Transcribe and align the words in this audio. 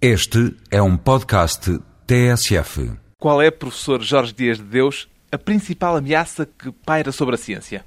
Este 0.00 0.54
é 0.70 0.82
um 0.82 0.94
podcast 0.94 1.80
TSF. 2.06 2.92
Qual 3.18 3.40
é, 3.40 3.50
professor 3.50 4.02
Jorge 4.02 4.34
Dias 4.34 4.58
de 4.58 4.64
Deus, 4.64 5.08
a 5.32 5.38
principal 5.38 5.96
ameaça 5.96 6.44
que 6.44 6.70
paira 6.70 7.10
sobre 7.10 7.34
a 7.34 7.38
ciência? 7.38 7.82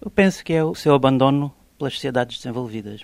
Eu 0.00 0.08
penso 0.08 0.44
que 0.44 0.52
é 0.52 0.62
o 0.62 0.76
seu 0.76 0.94
abandono 0.94 1.52
pelas 1.76 1.94
sociedades 1.94 2.36
desenvolvidas. 2.36 3.00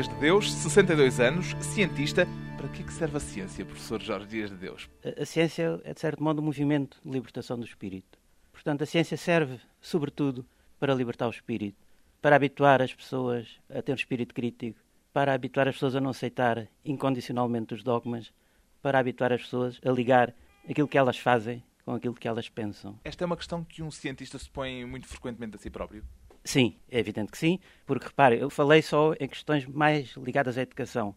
Dias 0.00 0.08
de 0.08 0.14
Deus, 0.14 0.50
62 0.50 1.20
anos, 1.20 1.54
cientista. 1.60 2.26
Para 2.56 2.68
que 2.68 2.80
é 2.80 2.86
que 2.86 2.92
serve 2.92 3.18
a 3.18 3.20
ciência, 3.20 3.66
professor 3.66 4.00
Jorge 4.00 4.26
Dias 4.28 4.48
de 4.48 4.56
Deus? 4.56 4.88
A, 5.04 5.24
a 5.24 5.26
ciência 5.26 5.78
é, 5.84 5.92
de 5.92 6.00
certo 6.00 6.24
modo, 6.24 6.40
um 6.40 6.44
movimento 6.46 6.96
de 7.04 7.10
libertação 7.10 7.58
do 7.58 7.66
espírito. 7.66 8.18
Portanto, 8.50 8.80
a 8.80 8.86
ciência 8.86 9.18
serve, 9.18 9.60
sobretudo, 9.78 10.46
para 10.78 10.94
libertar 10.94 11.26
o 11.26 11.30
espírito, 11.30 11.76
para 12.22 12.34
habituar 12.34 12.80
as 12.80 12.94
pessoas 12.94 13.60
a 13.68 13.82
ter 13.82 13.92
um 13.92 13.94
espírito 13.94 14.32
crítico, 14.32 14.80
para 15.12 15.34
habituar 15.34 15.68
as 15.68 15.74
pessoas 15.74 15.94
a 15.94 16.00
não 16.00 16.12
aceitar 16.12 16.66
incondicionalmente 16.82 17.74
os 17.74 17.82
dogmas, 17.82 18.32
para 18.80 18.98
habituar 18.98 19.34
as 19.34 19.42
pessoas 19.42 19.78
a 19.84 19.90
ligar 19.90 20.34
aquilo 20.66 20.88
que 20.88 20.96
elas 20.96 21.18
fazem 21.18 21.62
com 21.84 21.92
aquilo 21.92 22.14
que 22.14 22.26
elas 22.26 22.48
pensam. 22.48 22.98
Esta 23.04 23.22
é 23.22 23.26
uma 23.26 23.36
questão 23.36 23.62
que 23.62 23.82
um 23.82 23.90
cientista 23.90 24.38
se 24.38 24.48
põe 24.48 24.82
muito 24.86 25.06
frequentemente 25.06 25.56
a 25.56 25.58
si 25.58 25.68
próprio. 25.68 26.02
Sim, 26.44 26.76
é 26.90 26.98
evidente 26.98 27.30
que 27.32 27.38
sim, 27.38 27.58
porque 27.84 28.06
repare, 28.06 28.38
eu 28.38 28.48
falei 28.48 28.82
só 28.82 29.12
em 29.20 29.28
questões 29.28 29.66
mais 29.66 30.16
ligadas 30.16 30.56
à 30.56 30.62
educação, 30.62 31.14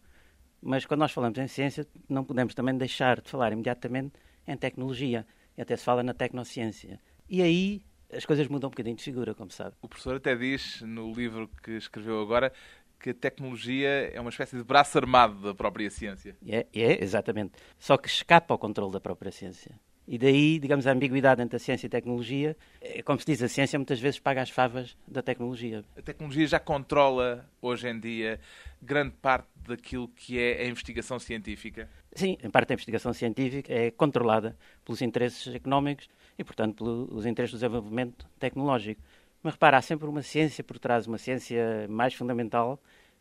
mas 0.60 0.84
quando 0.84 1.00
nós 1.00 1.12
falamos 1.12 1.38
em 1.38 1.46
ciência, 1.46 1.86
não 2.08 2.24
podemos 2.24 2.54
também 2.54 2.76
deixar 2.76 3.20
de 3.20 3.30
falar 3.30 3.52
imediatamente 3.52 4.12
em 4.46 4.56
tecnologia, 4.56 5.26
e 5.56 5.62
até 5.62 5.76
se 5.76 5.84
fala 5.84 6.02
na 6.02 6.12
tecnociência. 6.12 7.00
E 7.28 7.40
aí 7.40 7.82
as 8.12 8.24
coisas 8.24 8.46
mudam 8.48 8.68
um 8.68 8.70
bocadinho 8.70 8.96
de 8.96 9.02
figura, 9.02 9.34
como 9.34 9.50
sabe. 9.50 9.74
O 9.80 9.88
professor 9.88 10.16
até 10.16 10.34
diz 10.36 10.82
no 10.82 11.12
livro 11.12 11.48
que 11.62 11.72
escreveu 11.72 12.20
agora 12.20 12.52
que 13.00 13.10
a 13.10 13.14
tecnologia 13.14 14.10
é 14.12 14.20
uma 14.20 14.30
espécie 14.30 14.56
de 14.56 14.64
braço 14.64 14.96
armado 14.96 15.34
da 15.42 15.54
própria 15.54 15.90
ciência. 15.90 16.36
É, 16.46 16.66
é 16.72 17.02
exatamente. 17.02 17.52
Só 17.78 17.96
que 17.96 18.08
escapa 18.08 18.54
ao 18.54 18.58
controle 18.58 18.92
da 18.92 19.00
própria 19.00 19.30
ciência. 19.30 19.78
E 20.06 20.18
daí, 20.18 20.58
digamos, 20.58 20.86
a 20.86 20.92
ambiguidade 20.92 21.40
entre 21.40 21.56
a 21.56 21.58
ciência 21.58 21.86
e 21.86 21.88
a 21.88 21.90
tecnologia. 21.90 22.56
É, 22.80 23.02
como 23.02 23.18
se 23.18 23.24
diz, 23.24 23.42
a 23.42 23.48
ciência 23.48 23.78
muitas 23.78 23.98
vezes 23.98 24.20
paga 24.20 24.42
as 24.42 24.50
favas 24.50 24.96
da 25.08 25.22
tecnologia. 25.22 25.82
A 25.96 26.02
tecnologia 26.02 26.46
já 26.46 26.60
controla, 26.60 27.48
hoje 27.62 27.88
em 27.88 27.98
dia, 27.98 28.38
grande 28.82 29.14
parte 29.22 29.48
daquilo 29.66 30.08
que 30.08 30.38
é 30.38 30.62
a 30.62 30.66
investigação 30.66 31.18
científica? 31.18 31.88
Sim, 32.14 32.36
em 32.42 32.50
parte 32.50 32.72
a 32.72 32.74
investigação 32.74 33.14
científica 33.14 33.72
é 33.72 33.90
controlada 33.90 34.56
pelos 34.84 35.00
interesses 35.00 35.54
económicos 35.54 36.08
e, 36.38 36.44
portanto, 36.44 37.08
pelos 37.08 37.24
interesses 37.24 37.54
do 37.54 37.60
desenvolvimento 37.60 38.26
tecnológico. 38.38 39.00
Mas 39.42 39.54
repara, 39.54 39.78
há 39.78 39.82
sempre 39.82 40.06
uma 40.06 40.22
ciência 40.22 40.62
por 40.62 40.78
trás, 40.78 41.06
uma 41.06 41.18
ciência 41.18 41.86
mais 41.88 42.14
fundamental, 42.14 42.80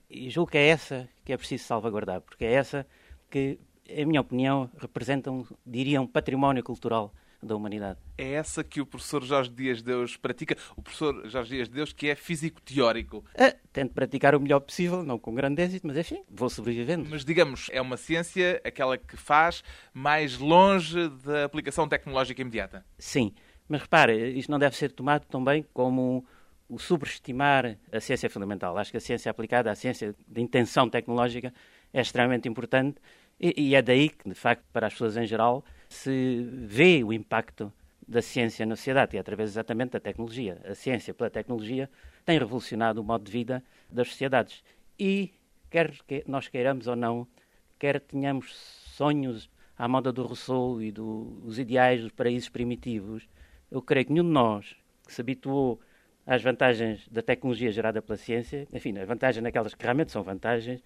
e 0.09 0.29
julgo 0.29 0.51
que 0.51 0.57
é 0.57 0.67
essa 0.67 1.09
que 1.23 1.31
é 1.31 1.37
preciso 1.37 1.63
salvaguardar, 1.63 2.21
porque 2.21 2.45
é 2.45 2.53
essa 2.53 2.85
que 3.29 3.57
em 3.87 4.05
minha 4.05 4.21
opinião, 4.21 4.69
representam, 4.77 5.45
diria, 5.65 6.01
um 6.01 6.07
património 6.07 6.63
cultural 6.63 7.13
da 7.41 7.55
humanidade. 7.55 7.99
É 8.17 8.33
essa 8.33 8.63
que 8.63 8.79
o 8.79 8.85
professor 8.85 9.23
Jorge 9.23 9.49
Dias 9.49 9.79
de 9.79 9.83
Deus 9.83 10.15
pratica? 10.15 10.55
O 10.75 10.81
professor 10.81 11.27
Jorge 11.27 11.55
Dias 11.55 11.67
de 11.67 11.75
Deus, 11.75 11.93
que 11.93 12.07
é 12.07 12.15
físico 12.15 12.61
teórico. 12.61 13.23
É, 13.33 13.51
tento 13.71 13.93
praticar 13.93 14.33
o 14.33 14.39
melhor 14.39 14.61
possível, 14.61 15.03
não 15.03 15.19
com 15.19 15.33
grande 15.35 15.61
êxito, 15.61 15.85
mas 15.85 15.97
enfim, 15.97 16.23
vou 16.29 16.49
sobrevivendo. 16.49 17.07
Mas 17.09 17.25
digamos, 17.25 17.69
é 17.71 17.81
uma 17.81 17.97
ciência 17.97 18.61
aquela 18.63 18.97
que 18.97 19.17
faz 19.17 19.63
mais 19.93 20.37
longe 20.37 21.09
da 21.09 21.45
aplicação 21.45 21.87
tecnológica 21.87 22.41
imediata? 22.41 22.85
Sim, 22.97 23.33
mas 23.67 23.81
repare, 23.81 24.37
isto 24.37 24.49
não 24.49 24.59
deve 24.59 24.75
ser 24.75 24.91
tomado 24.91 25.25
também 25.25 25.65
como 25.73 26.25
o 26.69 26.79
subestimar 26.79 27.77
a 27.91 27.99
ciência 27.99 28.29
fundamental. 28.29 28.77
Acho 28.77 28.91
que 28.91 28.97
a 28.97 29.01
ciência 29.01 29.29
aplicada, 29.29 29.69
a 29.69 29.75
ciência 29.75 30.15
de 30.27 30.41
intenção 30.41 30.89
tecnológica, 30.89 31.53
é 31.93 32.01
extremamente 32.01 32.47
importante 32.47 32.99
e, 33.39 33.69
e 33.69 33.75
é 33.75 33.81
daí 33.81 34.09
que, 34.09 34.29
de 34.29 34.35
facto, 34.35 34.63
para 34.71 34.87
as 34.87 34.93
pessoas 34.93 35.17
em 35.17 35.25
geral, 35.25 35.63
se 35.89 36.47
vê 36.51 37.03
o 37.03 37.11
impacto 37.11 37.71
da 38.07 38.21
ciência 38.21 38.65
na 38.65 38.75
sociedade, 38.75 39.15
e 39.15 39.17
é 39.17 39.21
através 39.21 39.51
exatamente 39.51 39.91
da 39.91 39.99
tecnologia. 39.99 40.59
A 40.65 40.75
ciência, 40.75 41.13
pela 41.13 41.29
tecnologia, 41.29 41.89
tem 42.25 42.37
revolucionado 42.37 43.01
o 43.01 43.03
modo 43.03 43.23
de 43.23 43.31
vida 43.31 43.63
das 43.89 44.09
sociedades. 44.09 44.63
E, 44.99 45.33
quer 45.69 45.91
que 46.07 46.23
nós 46.27 46.47
queiramos 46.47 46.87
ou 46.87 46.95
não, 46.95 47.27
quer 47.79 47.99
tenhamos 47.99 48.53
sonhos 48.53 49.49
à 49.77 49.87
moda 49.87 50.11
do 50.11 50.23
Rousseau 50.23 50.81
e 50.81 50.91
dos 50.91 51.57
ideais 51.57 52.01
dos 52.01 52.11
paraísos 52.11 52.49
primitivos, 52.49 53.27
eu 53.71 53.81
creio 53.81 54.05
que 54.05 54.13
nenhum 54.13 54.25
de 54.25 54.31
nós 54.31 54.75
que 55.05 55.13
se 55.13 55.21
habituou 55.21 55.79
às 56.25 56.41
vantagens 56.41 57.07
da 57.09 57.21
tecnologia 57.21 57.71
gerada 57.71 58.01
pela 58.01 58.17
ciência, 58.17 58.67
enfim, 58.71 58.97
as 58.97 59.07
vantagens 59.07 59.43
naquelas 59.43 59.73
que 59.73 59.83
realmente 59.83 60.11
são 60.11 60.23
vantagens, 60.23 60.81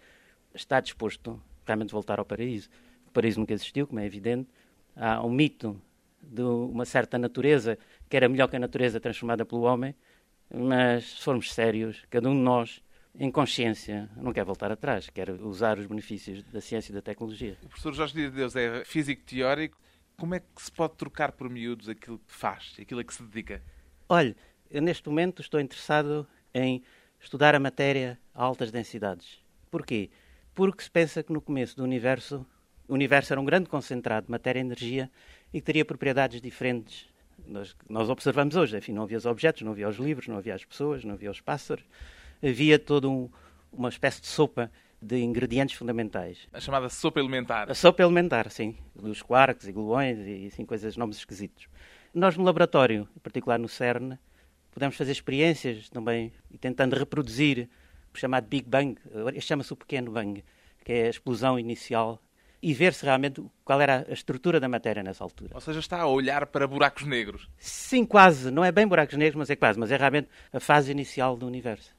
está 0.54 0.80
disposto 0.80 1.40
realmente 1.68 1.92
voltar 1.92 2.20
ao 2.20 2.26
paraíso. 2.26 2.70
O 3.08 3.12
paraíso 3.12 3.40
nunca 3.40 3.54
existiu, 3.54 3.86
como 3.86 4.00
é 4.00 4.06
evidente. 4.06 4.50
Há 4.96 5.24
um 5.24 5.30
mito 5.30 5.80
de 6.22 6.42
uma 6.42 6.86
certa 6.86 7.18
natureza 7.18 7.78
que 8.10 8.18
era 8.18 8.28
melhor 8.28 8.48
que 8.48 8.56
a 8.56 8.60
natureza 8.60 9.00
transformada 9.00 9.46
pelo 9.46 9.62
homem, 9.62 9.96
mas 10.54 11.06
se 11.06 11.24
formos 11.24 11.54
sérios, 11.54 12.04
cada 12.10 12.30
um 12.30 12.34
de 12.34 12.42
nós, 12.42 12.82
em 13.20 13.30
consciência, 13.32 14.10
não 14.16 14.32
quer 14.32 14.44
voltar 14.44 14.72
atrás, 14.72 15.10
quer 15.10 15.30
usar 15.30 15.78
os 15.78 15.86
benefícios 15.86 16.44
da 16.44 16.62
ciência 16.62 16.92
e 16.92 16.96
da 16.96 17.02
tecnologia. 17.02 17.58
O 17.64 17.68
professor 17.68 17.94
Jorge 17.94 18.14
Dias 18.14 18.32
de 18.32 18.38
Deus 18.38 18.56
é 18.56 18.84
físico 18.86 19.24
teórico. 19.24 19.78
Como 20.18 20.34
é 20.34 20.40
que 20.40 20.62
se 20.62 20.72
pode 20.72 20.96
trocar 20.96 21.32
por 21.32 21.50
miúdos 21.50 21.88
aquilo 21.90 22.18
que 22.20 22.34
faz, 22.34 22.76
aquilo 22.80 23.00
a 23.00 23.04
que 23.04 23.14
se 23.14 23.24
dedica? 23.24 23.62
Olha, 24.10 24.36
eu 24.70 24.82
neste 24.82 25.08
momento 25.08 25.42
estou 25.42 25.60
interessado 25.60 26.28
em 26.54 26.84
estudar 27.20 27.54
a 27.54 27.60
matéria 27.60 28.20
a 28.34 28.44
altas 28.44 28.72
densidades. 28.72 29.40
Porquê? 29.70 30.10
Porque 30.58 30.82
se 30.82 30.90
pensa 30.90 31.22
que 31.22 31.32
no 31.32 31.40
começo 31.40 31.78
do 31.78 31.84
universo, 31.84 32.44
o 32.88 32.96
universo 32.96 33.32
era 33.32 33.40
um 33.40 33.46
grande 33.46 33.70
concentrado 33.70 34.26
de 34.26 34.32
matéria 34.32 34.60
e 34.60 34.64
energia 34.64 35.12
e 35.54 35.60
que 35.60 35.66
teria 35.68 35.86
propriedades 35.86 36.42
diferentes 36.42 37.08
nós, 37.46 37.76
nós 37.88 38.10
observamos 38.10 38.56
hoje. 38.56 38.76
Enfim, 38.76 38.92
não 38.92 39.04
havia 39.04 39.20
os 39.20 39.28
objetos, 39.28 39.62
não 39.62 39.72
havia 39.72 39.88
os 39.88 39.98
livros, 39.98 40.28
não 40.28 40.38
havia 40.38 40.56
as 40.56 40.66
pessoas, 40.66 41.04
não 41.04 41.14
havia 41.14 41.30
os 41.30 41.40
pássaros. 41.40 41.86
Havia 42.44 42.80
toda 42.80 43.08
um, 43.08 43.30
uma 43.72 43.90
espécie 43.90 44.20
de 44.20 44.26
sopa 44.26 44.72
de 45.00 45.20
ingredientes 45.20 45.76
fundamentais. 45.76 46.48
A 46.52 46.60
chamada 46.60 46.90
sopa 46.90 47.20
elementar. 47.20 47.70
A 47.70 47.76
sopa 47.76 48.02
elementar, 48.02 48.50
sim. 48.50 48.76
Dos 48.96 49.22
quarks 49.22 49.68
e 49.68 49.72
gluões 49.72 50.18
e 50.26 50.48
assim, 50.48 50.66
coisas, 50.66 50.98
nomes 50.98 51.18
esquisitos. 51.18 51.68
Nós, 52.12 52.36
no 52.36 52.44
laboratório, 52.44 53.08
em 53.16 53.20
particular 53.20 53.60
no 53.60 53.68
CERN, 53.68 54.18
podemos 54.72 54.96
fazer 54.96 55.12
experiências 55.12 55.88
também, 55.90 56.34
e 56.50 56.58
tentando 56.58 56.96
reproduzir 56.96 57.70
chamado 58.20 58.48
Big 58.48 58.68
Bang, 58.68 58.98
chama-se 59.40 59.74
o 59.74 59.76
pequeno 59.76 60.12
bang, 60.12 60.44
que 60.84 60.92
é 60.92 61.08
a 61.08 61.10
explosão 61.10 61.60
inicial, 61.60 62.22
e 62.62 62.74
ver 62.74 62.94
se 62.94 63.06
realmente 63.06 63.44
qual 63.64 63.80
era 63.80 64.06
a 64.10 64.14
estrutura 64.14 64.60
da 64.60 64.68
matéria 64.68 65.04
nessa 65.04 65.24
altura. 65.24 65.52
Ou 65.54 65.62
seja, 65.62 65.80
está 65.80 66.02
a 66.02 66.08
olhar 66.08 66.48
para 66.48 66.68
buracos 66.68 67.06
negros. 67.06 67.50
Sim, 67.58 68.06
quase. 68.06 68.50
Não 68.52 68.64
é 68.64 68.72
bem 68.72 68.88
buracos 68.88 69.18
negros, 69.18 69.38
mas 69.38 69.50
é 69.50 69.56
quase. 69.56 69.80
Mas 69.80 69.92
é 69.92 69.98
realmente 69.98 70.28
a 70.52 70.60
fase 70.60 70.92
inicial 70.92 71.38
do 71.38 71.46
universo. 71.46 71.96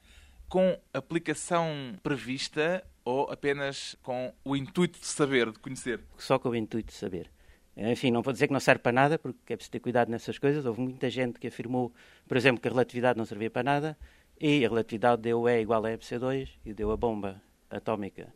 Com 0.48 0.76
aplicação 0.92 1.94
prevista 2.02 2.84
ou 3.04 3.30
apenas 3.30 3.96
com 4.02 4.32
o 4.44 4.56
intuito 4.56 4.98
de 4.98 5.06
saber, 5.06 5.50
de 5.52 5.58
conhecer? 5.58 6.00
Só 6.16 6.38
com 6.38 6.48
o 6.48 6.56
intuito 6.56 6.88
de 6.88 6.98
saber. 6.98 7.30
Enfim, 7.76 8.10
não 8.10 8.22
vou 8.22 8.32
dizer 8.32 8.48
que 8.48 8.52
não 8.52 8.58
serve 8.58 8.82
para 8.82 8.90
nada, 8.90 9.18
porque 9.18 9.52
é 9.52 9.56
preciso 9.56 9.70
ter 9.70 9.80
cuidado 9.80 10.10
nessas 10.10 10.36
coisas. 10.36 10.66
Houve 10.66 10.80
muita 10.80 11.08
gente 11.08 11.38
que 11.38 11.46
afirmou, 11.46 11.92
por 12.26 12.36
exemplo, 12.36 12.60
que 12.60 12.66
a 12.66 12.70
relatividade 12.70 13.16
não 13.16 13.24
servia 13.24 13.50
para 13.50 13.62
nada 13.62 13.96
e 14.40 14.64
a 14.64 14.68
relatividade 14.68 15.22
deu 15.22 15.48
E 15.48 15.60
igual 15.60 15.84
a 15.84 15.90
MC2 15.90 16.48
e 16.64 16.72
deu 16.72 16.90
a 16.90 16.96
bomba 16.96 17.42
atómica. 17.70 18.32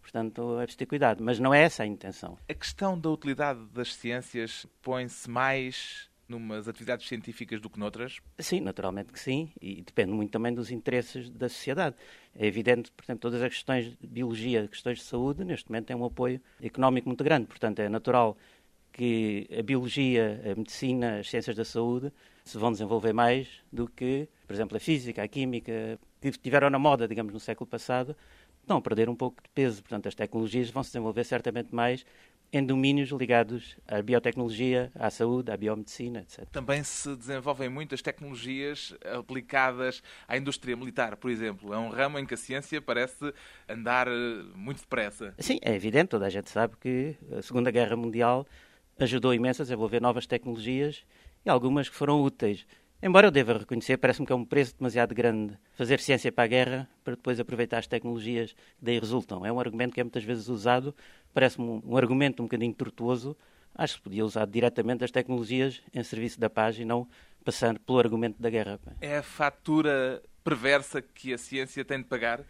Portanto, 0.00 0.58
é 0.60 0.62
preciso 0.62 0.78
ter 0.78 0.86
cuidado. 0.86 1.22
Mas 1.22 1.38
não 1.40 1.52
é 1.52 1.62
essa 1.62 1.82
a 1.82 1.86
intenção. 1.86 2.38
A 2.48 2.54
questão 2.54 2.98
da 2.98 3.10
utilidade 3.10 3.60
das 3.72 3.94
ciências 3.94 4.66
põe-se 4.80 5.28
mais 5.28 6.08
numas 6.28 6.68
atividades 6.68 7.06
científicas 7.06 7.60
do 7.60 7.70
que 7.70 7.78
noutras? 7.78 8.20
Sim, 8.38 8.60
naturalmente 8.60 9.12
que 9.12 9.20
sim, 9.20 9.50
e 9.60 9.82
depende 9.82 10.12
muito 10.12 10.30
também 10.30 10.52
dos 10.52 10.70
interesses 10.70 11.30
da 11.30 11.48
sociedade. 11.48 11.96
É 12.34 12.46
evidente, 12.46 12.90
por 12.92 13.04
exemplo, 13.04 13.20
todas 13.20 13.42
as 13.42 13.52
questões 13.52 13.96
de 13.96 14.06
biologia, 14.06 14.66
questões 14.68 14.98
de 14.98 15.04
saúde, 15.04 15.44
neste 15.44 15.70
momento 15.70 15.86
têm 15.86 15.96
um 15.96 16.04
apoio 16.04 16.40
económico 16.62 17.08
muito 17.08 17.22
grande. 17.22 17.46
Portanto, 17.46 17.80
é 17.80 17.88
natural 17.88 18.36
que 18.92 19.48
a 19.56 19.62
biologia, 19.62 20.40
a 20.44 20.54
medicina, 20.56 21.18
as 21.18 21.28
ciências 21.28 21.54
da 21.54 21.64
saúde 21.64 22.12
se 22.44 22.56
vão 22.58 22.72
desenvolver 22.72 23.12
mais 23.12 23.48
do 23.72 23.88
que 23.88 24.28
por 24.46 24.54
exemplo, 24.54 24.76
a 24.76 24.80
física, 24.80 25.22
a 25.22 25.28
química, 25.28 25.98
que 26.20 26.28
estiveram 26.28 26.70
na 26.70 26.78
moda, 26.78 27.08
digamos, 27.08 27.32
no 27.32 27.40
século 27.40 27.68
passado, 27.68 28.16
estão 28.60 28.78
a 28.78 28.80
perder 28.80 29.08
um 29.08 29.14
pouco 29.14 29.42
de 29.42 29.48
peso. 29.50 29.82
Portanto, 29.82 30.08
as 30.08 30.14
tecnologias 30.14 30.70
vão 30.70 30.82
se 30.82 30.90
desenvolver 30.90 31.24
certamente 31.24 31.74
mais 31.74 32.04
em 32.52 32.64
domínios 32.64 33.10
ligados 33.10 33.76
à 33.86 34.00
biotecnologia, 34.00 34.90
à 34.94 35.10
saúde, 35.10 35.50
à 35.50 35.56
biomedicina, 35.56 36.20
etc. 36.20 36.46
Também 36.50 36.82
se 36.84 37.14
desenvolvem 37.16 37.68
muitas 37.68 38.00
tecnologias 38.00 38.94
aplicadas 39.18 40.02
à 40.28 40.36
indústria 40.36 40.76
militar, 40.76 41.16
por 41.16 41.30
exemplo. 41.30 41.74
É 41.74 41.78
um 41.78 41.88
ramo 41.88 42.18
em 42.18 42.26
que 42.26 42.34
a 42.34 42.36
ciência 42.36 42.80
parece 42.80 43.32
andar 43.68 44.06
eh, 44.08 44.12
muito 44.54 44.80
depressa. 44.80 45.34
Sim, 45.38 45.58
é 45.60 45.74
evidente, 45.74 46.08
toda 46.08 46.26
a 46.26 46.30
gente 46.30 46.48
sabe 46.48 46.76
que 46.80 47.16
a 47.36 47.42
Segunda 47.42 47.70
Guerra 47.70 47.96
Mundial 47.96 48.46
ajudou 48.98 49.34
imenso 49.34 49.62
a 49.62 49.64
desenvolver 49.64 50.00
novas 50.00 50.26
tecnologias 50.26 51.04
e 51.44 51.50
algumas 51.50 51.88
que 51.88 51.96
foram 51.96 52.22
úteis. 52.22 52.66
Embora 53.02 53.26
eu 53.26 53.30
deva 53.30 53.58
reconhecer, 53.58 53.98
parece-me 53.98 54.26
que 54.26 54.32
é 54.32 54.36
um 54.36 54.44
preço 54.44 54.74
demasiado 54.78 55.14
grande 55.14 55.58
fazer 55.74 56.00
ciência 56.00 56.32
para 56.32 56.44
a 56.44 56.46
guerra 56.46 56.88
para 57.04 57.14
depois 57.14 57.38
aproveitar 57.38 57.78
as 57.78 57.86
tecnologias 57.86 58.52
que 58.52 58.84
daí 58.84 58.98
resultam. 58.98 59.44
É 59.44 59.52
um 59.52 59.60
argumento 59.60 59.94
que 59.94 60.00
é 60.00 60.04
muitas 60.04 60.24
vezes 60.24 60.48
usado, 60.48 60.94
parece-me 61.34 61.66
um, 61.66 61.82
um 61.84 61.96
argumento 61.96 62.42
um 62.42 62.46
bocadinho 62.46 62.72
tortuoso. 62.72 63.36
Acho 63.74 63.94
que 63.94 63.98
se 63.98 64.02
podia 64.02 64.24
usar 64.24 64.46
diretamente 64.46 65.04
as 65.04 65.10
tecnologias 65.10 65.82
em 65.92 66.02
serviço 66.02 66.40
da 66.40 66.48
paz 66.48 66.78
e 66.78 66.84
não 66.84 67.06
passando 67.44 67.78
pelo 67.78 67.98
argumento 67.98 68.40
da 68.40 68.48
guerra. 68.48 68.80
É 69.00 69.18
a 69.18 69.22
fatura 69.22 70.22
perversa 70.42 71.02
que 71.02 71.34
a 71.34 71.38
ciência 71.38 71.84
tem 71.84 71.98
de 71.98 72.04
pagar? 72.04 72.40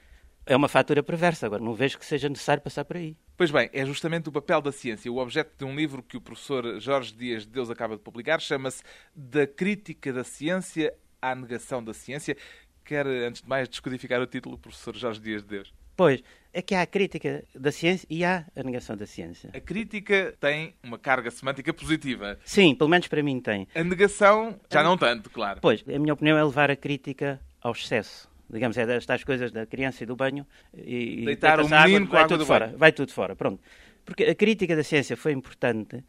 É 0.47 0.55
uma 0.55 0.69
fatura 0.69 1.03
perversa, 1.03 1.47
agora 1.47 1.63
não 1.63 1.75
vejo 1.75 1.99
que 1.99 2.07
seja 2.07 2.29
necessário 2.29 2.63
passar 2.63 2.85
por 2.85 2.97
aí. 2.97 3.17
Pois 3.37 3.51
bem, 3.51 3.69
é 3.75 3.85
justamente 3.85 4.31
o 4.31 4.33
papel 4.33 4.63
da 4.63 4.73
ciência. 4.73 5.13
O 5.13 5.19
objeto 5.19 5.53
de 5.59 5.65
um 5.67 5.77
livro 5.77 6.03
que 6.03 6.17
o 6.17 6.21
professor 6.23 6.81
Jorge 6.81 7.13
Dias 7.13 7.43
de 7.43 7.51
Deus 7.51 7.69
acaba 7.69 7.95
de 7.95 8.03
publicar 8.03 8.41
chama-se 8.41 8.83
Da 9.15 9.47
Crítica 9.47 10.11
da 10.11 10.25
Ciência 10.25 10.95
à 11.21 11.35
Negação 11.35 11.85
da 11.85 11.93
Ciência. 11.93 12.35
Quer, 12.83 13.07
antes 13.07 13.43
de 13.43 13.49
mais, 13.49 13.69
descodificar 13.69 14.23
o 14.23 14.27
título, 14.27 14.57
professor 14.57 14.97
Jorge 14.97 15.21
Dias 15.21 15.43
de 15.43 15.49
Deus? 15.49 15.75
Pois, 15.95 16.23
é 16.51 16.63
que 16.63 16.75
há 16.75 16.81
a 16.81 16.87
crítica 16.87 17.45
da 17.55 17.71
ciência 17.71 18.07
e 18.09 18.25
há 18.25 18.47
a 18.57 18.63
negação 18.63 18.97
da 18.97 19.07
ciência. 19.07 19.51
A 19.53 19.61
crítica 19.61 20.35
tem 20.41 20.75
uma 20.83 20.99
carga 20.99 21.31
semântica 21.31 21.75
positiva. 21.75 22.39
Sim, 22.43 22.75
pelo 22.75 22.89
menos 22.89 23.07
para 23.07 23.23
mim 23.23 23.39
tem. 23.39 23.69
A 23.75 23.85
negação, 23.85 24.59
já 24.73 24.83
não 24.83 24.97
tanto, 24.97 25.29
claro. 25.29 25.61
Pois, 25.61 25.85
a 25.87 25.99
minha 25.99 26.15
opinião 26.15 26.39
é 26.39 26.45
levar 26.45 26.71
a 26.71 26.77
crítica 26.77 27.39
ao 27.61 27.73
excesso 27.73 28.35
digamos, 28.49 28.77
é 28.79 28.87
destas 28.87 29.25
coisas 29.25 29.51
da 29.53 29.67
criança 29.67 30.05
e 30.05 30.07
do 30.07 30.17
banho 30.17 30.47
e 30.75 31.25
deitar 31.25 31.61
um 31.61 31.69
menino 31.69 32.07
água, 32.07 32.19
vai 32.19 32.29
tudo 32.29 32.47
fora, 32.47 32.75
vai 32.77 32.93
tudo 32.93 33.13
fora, 33.13 33.37
pronto. 33.37 33.63
Porque 34.05 34.25
a 34.25 34.35
crítica 34.35 34.77
da 34.77 34.85
ciência 34.85 35.17
foi 35.17 35.33
importante 35.33 36.05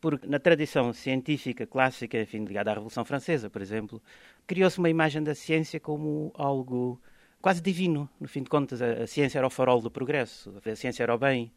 porque 0.00 0.26
na 0.26 0.38
tradição 0.38 0.92
científica 0.92 1.66
clássica, 1.66 2.18
enfim, 2.18 2.44
ligada 2.44 2.70
à 2.70 2.74
Revolução 2.74 3.04
Francesa, 3.04 3.50
por 3.50 3.60
exemplo, 3.60 4.02
criou-se 4.46 4.78
uma 4.78 4.88
imagem 4.88 5.22
da 5.22 5.34
ciência 5.34 5.78
como 5.78 6.32
algo 6.34 7.00
quase 7.40 7.60
divino. 7.60 8.08
No 8.18 8.26
fim 8.26 8.42
de 8.42 8.48
contas, 8.48 8.80
a, 8.80 9.02
a 9.02 9.06
ciência 9.06 9.38
era 9.38 9.46
o 9.46 9.50
farol 9.50 9.80
do 9.82 9.90
progresso, 9.90 10.54
a 10.64 10.76
ciência 10.76 11.02
era 11.02 11.14
o 11.14 11.18
bem, 11.18 11.52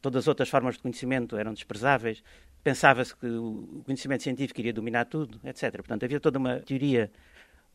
todas 0.00 0.24
as 0.24 0.28
outras 0.28 0.48
formas 0.48 0.76
de 0.76 0.82
conhecimento 0.82 1.36
eram 1.36 1.52
desprezáveis. 1.52 2.22
Pensava-se 2.62 3.16
que 3.16 3.26
o 3.26 3.82
conhecimento 3.84 4.22
científico 4.22 4.60
iria 4.60 4.72
dominar 4.72 5.06
tudo, 5.06 5.40
etc. 5.44 5.72
Portanto, 5.72 6.04
havia 6.04 6.20
toda 6.20 6.38
uma 6.38 6.60
teoria, 6.60 7.10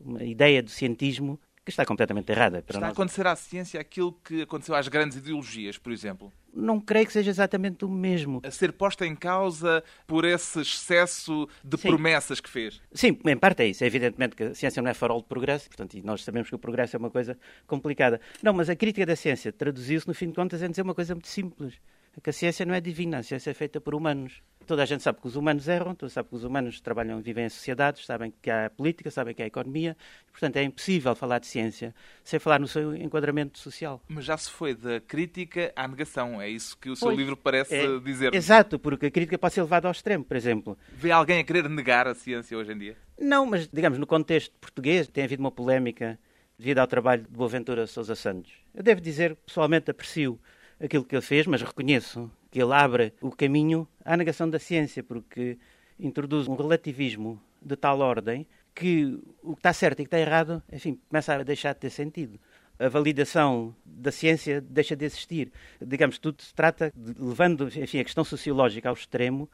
uma 0.00 0.22
ideia 0.24 0.62
do 0.62 0.70
cientismo 0.70 1.38
que 1.64 1.70
está 1.70 1.84
completamente 1.84 2.30
errada. 2.30 2.62
Para 2.62 2.76
está 2.76 2.80
nós. 2.80 2.88
a 2.90 2.92
acontecer 2.92 3.26
à 3.26 3.34
ciência 3.34 3.80
aquilo 3.80 4.12
que 4.24 4.42
aconteceu 4.42 4.74
às 4.74 4.86
grandes 4.86 5.16
ideologias, 5.16 5.78
por 5.78 5.92
exemplo? 5.92 6.32
Não 6.52 6.78
creio 6.78 7.06
que 7.06 7.12
seja 7.12 7.30
exatamente 7.30 7.84
o 7.84 7.88
mesmo. 7.88 8.40
A 8.44 8.50
ser 8.50 8.72
posta 8.72 9.06
em 9.06 9.16
causa 9.16 9.82
por 10.06 10.24
esse 10.24 10.60
excesso 10.60 11.48
de 11.64 11.76
Sim. 11.78 11.88
promessas 11.88 12.38
que 12.38 12.48
fez? 12.48 12.80
Sim, 12.92 13.18
em 13.24 13.36
parte 13.36 13.62
é 13.62 13.66
isso. 13.68 13.82
É 13.82 13.86
evidentemente 13.86 14.36
que 14.36 14.42
a 14.44 14.54
ciência 14.54 14.80
não 14.82 14.90
é 14.90 14.94
farol 14.94 15.20
de 15.20 15.26
progresso, 15.26 15.66
portanto, 15.68 15.94
e 15.94 16.02
nós 16.02 16.22
sabemos 16.22 16.48
que 16.48 16.54
o 16.54 16.58
progresso 16.58 16.96
é 16.96 16.98
uma 16.98 17.10
coisa 17.10 17.36
complicada. 17.66 18.20
Não, 18.42 18.52
mas 18.52 18.68
a 18.68 18.76
crítica 18.76 19.06
da 19.06 19.16
ciência 19.16 19.52
traduziu-se, 19.52 20.06
no 20.06 20.14
fim 20.14 20.28
de 20.28 20.34
contas, 20.34 20.62
em 20.62 20.70
dizer 20.70 20.82
uma 20.82 20.94
coisa 20.94 21.14
muito 21.14 21.28
simples. 21.28 21.74
Que 22.22 22.30
a 22.30 22.32
ciência 22.32 22.64
não 22.64 22.74
é 22.74 22.80
divina, 22.80 23.18
a 23.18 23.22
ciência 23.22 23.50
é 23.50 23.54
feita 23.54 23.80
por 23.80 23.94
humanos. 23.94 24.42
Toda 24.66 24.82
a 24.82 24.86
gente 24.86 25.02
sabe 25.02 25.20
que 25.20 25.26
os 25.26 25.36
humanos 25.36 25.68
erram, 25.68 25.94
toda 25.94 26.08
sabe 26.08 26.30
que 26.30 26.36
os 26.36 26.44
humanos 26.44 26.80
trabalham, 26.80 27.20
vivem 27.20 27.44
em 27.44 27.48
sociedades, 27.48 28.06
sabem 28.06 28.32
que 28.40 28.50
há 28.50 28.70
política, 28.70 29.10
sabem 29.10 29.34
que 29.34 29.42
há 29.42 29.46
economia, 29.46 29.94
portanto 30.30 30.56
é 30.56 30.62
impossível 30.62 31.14
falar 31.14 31.38
de 31.38 31.46
ciência 31.46 31.94
sem 32.22 32.38
falar 32.38 32.58
no 32.58 32.66
seu 32.66 32.96
enquadramento 32.96 33.58
social. 33.58 34.00
Mas 34.08 34.24
já 34.24 34.36
se 34.38 34.50
foi 34.50 34.74
da 34.74 35.00
crítica 35.00 35.70
à 35.76 35.86
negação, 35.86 36.40
é 36.40 36.48
isso 36.48 36.78
que 36.78 36.88
o 36.88 36.96
seu 36.96 37.08
pois, 37.08 37.18
livro 37.18 37.36
parece 37.36 37.74
é, 37.74 37.98
dizer. 37.98 38.34
Exato, 38.34 38.78
porque 38.78 39.06
a 39.06 39.10
crítica 39.10 39.36
pode 39.36 39.52
ser 39.52 39.62
levada 39.62 39.86
ao 39.86 39.92
extremo, 39.92 40.24
por 40.24 40.36
exemplo. 40.36 40.78
Vê 40.92 41.10
alguém 41.10 41.40
a 41.40 41.44
querer 41.44 41.68
negar 41.68 42.06
a 42.06 42.14
ciência 42.14 42.56
hoje 42.56 42.72
em 42.72 42.78
dia? 42.78 42.96
Não, 43.20 43.44
mas 43.44 43.68
digamos, 43.68 43.98
no 43.98 44.06
contexto 44.06 44.54
português 44.58 45.06
tem 45.08 45.24
havido 45.24 45.42
uma 45.42 45.52
polémica 45.52 46.18
devido 46.58 46.78
ao 46.78 46.86
trabalho 46.86 47.22
de 47.22 47.28
Boaventura 47.28 47.86
Sousa 47.86 48.14
Santos. 48.14 48.52
Eu 48.74 48.82
devo 48.82 49.00
dizer, 49.00 49.36
pessoalmente 49.44 49.90
aprecio 49.90 50.40
aquilo 50.84 51.04
que 51.04 51.14
ele 51.14 51.22
fez, 51.22 51.46
mas 51.46 51.62
reconheço 51.62 52.30
que 52.50 52.60
ele 52.62 52.72
abre 52.72 53.12
o 53.20 53.30
caminho 53.30 53.88
à 54.04 54.16
negação 54.16 54.48
da 54.48 54.58
ciência, 54.58 55.02
porque 55.02 55.58
introduz 55.98 56.46
um 56.46 56.54
relativismo 56.54 57.40
de 57.60 57.76
tal 57.76 58.00
ordem 58.00 58.46
que 58.74 59.18
o 59.42 59.54
que 59.54 59.60
está 59.60 59.72
certo 59.72 60.00
e 60.00 60.02
o 60.02 60.04
que 60.04 60.08
está 60.08 60.18
errado, 60.18 60.62
enfim, 60.72 61.00
começa 61.08 61.34
a 61.34 61.42
deixar 61.42 61.72
de 61.74 61.80
ter 61.80 61.90
sentido. 61.90 62.38
A 62.78 62.88
validação 62.88 63.74
da 63.84 64.10
ciência 64.10 64.60
deixa 64.60 64.96
de 64.96 65.04
existir. 65.04 65.52
Digamos, 65.80 66.18
tudo 66.18 66.42
se 66.42 66.52
trata, 66.52 66.92
de, 66.94 67.14
levando 67.18 67.68
enfim, 67.68 68.00
a 68.00 68.04
questão 68.04 68.24
sociológica 68.24 68.88
ao 68.88 68.94
extremo, 68.94 69.48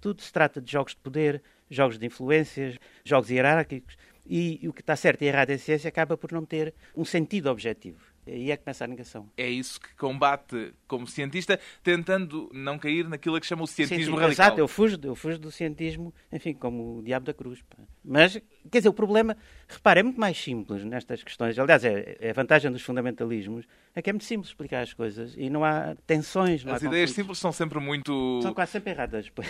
tudo 0.00 0.22
se 0.22 0.32
trata 0.32 0.60
de 0.60 0.72
jogos 0.72 0.92
de 0.94 1.00
poder, 1.00 1.42
jogos 1.70 1.98
de 1.98 2.06
influências, 2.06 2.78
jogos 3.04 3.30
hierárquicos, 3.30 3.96
e, 4.26 4.66
o 4.66 4.72
que 4.72 4.80
está 4.80 4.96
certo 4.96 5.22
e 5.22 5.26
errado 5.26 5.50
em 5.50 5.58
ciência 5.58 5.88
acaba 5.88 6.16
por 6.16 6.32
não 6.32 6.44
ter 6.44 6.74
um 6.96 7.04
sentido 7.04 7.50
objetivo. 7.50 8.11
Aí 8.26 8.50
é 8.50 8.56
que 8.56 8.64
começa 8.64 8.84
a 8.84 8.88
negação. 8.88 9.28
É 9.36 9.48
isso 9.48 9.80
que 9.80 9.94
combate 9.96 10.74
como 10.92 11.06
cientista, 11.06 11.58
tentando 11.82 12.50
não 12.52 12.78
cair 12.78 13.08
naquilo 13.08 13.40
que 13.40 13.46
chama 13.46 13.62
o 13.62 13.66
cientismo 13.66 14.04
sim, 14.04 14.04
sim, 14.04 14.20
radical. 14.20 14.46
Exato, 14.46 14.60
eu 14.60 14.68
fujo, 14.68 14.98
eu 15.02 15.14
fujo 15.14 15.38
do 15.38 15.50
cientismo, 15.50 16.12
enfim, 16.30 16.52
como 16.52 16.98
o 16.98 17.02
diabo 17.02 17.24
da 17.24 17.32
cruz. 17.32 17.62
Pá. 17.62 17.82
Mas, 18.04 18.34
quer 18.70 18.78
dizer, 18.78 18.90
o 18.90 18.92
problema, 18.92 19.34
repare, 19.66 20.00
é 20.00 20.02
muito 20.02 20.20
mais 20.20 20.36
simples 20.36 20.84
nestas 20.84 21.22
questões. 21.22 21.58
Aliás, 21.58 21.82
é, 21.82 22.18
é 22.20 22.28
a 22.28 22.34
vantagem 22.34 22.70
dos 22.70 22.82
fundamentalismos, 22.82 23.64
é 23.94 24.02
que 24.02 24.10
é 24.10 24.12
muito 24.12 24.26
simples 24.26 24.48
explicar 24.48 24.82
as 24.82 24.92
coisas 24.92 25.34
e 25.34 25.48
não 25.48 25.64
há 25.64 25.96
tensões. 26.06 26.62
Não 26.62 26.74
as 26.74 26.82
há 26.82 26.86
ideias 26.86 27.12
simples 27.12 27.38
são 27.38 27.52
sempre 27.52 27.80
muito. 27.80 28.40
São 28.42 28.52
quase 28.52 28.72
sempre 28.72 28.90
erradas. 28.90 29.32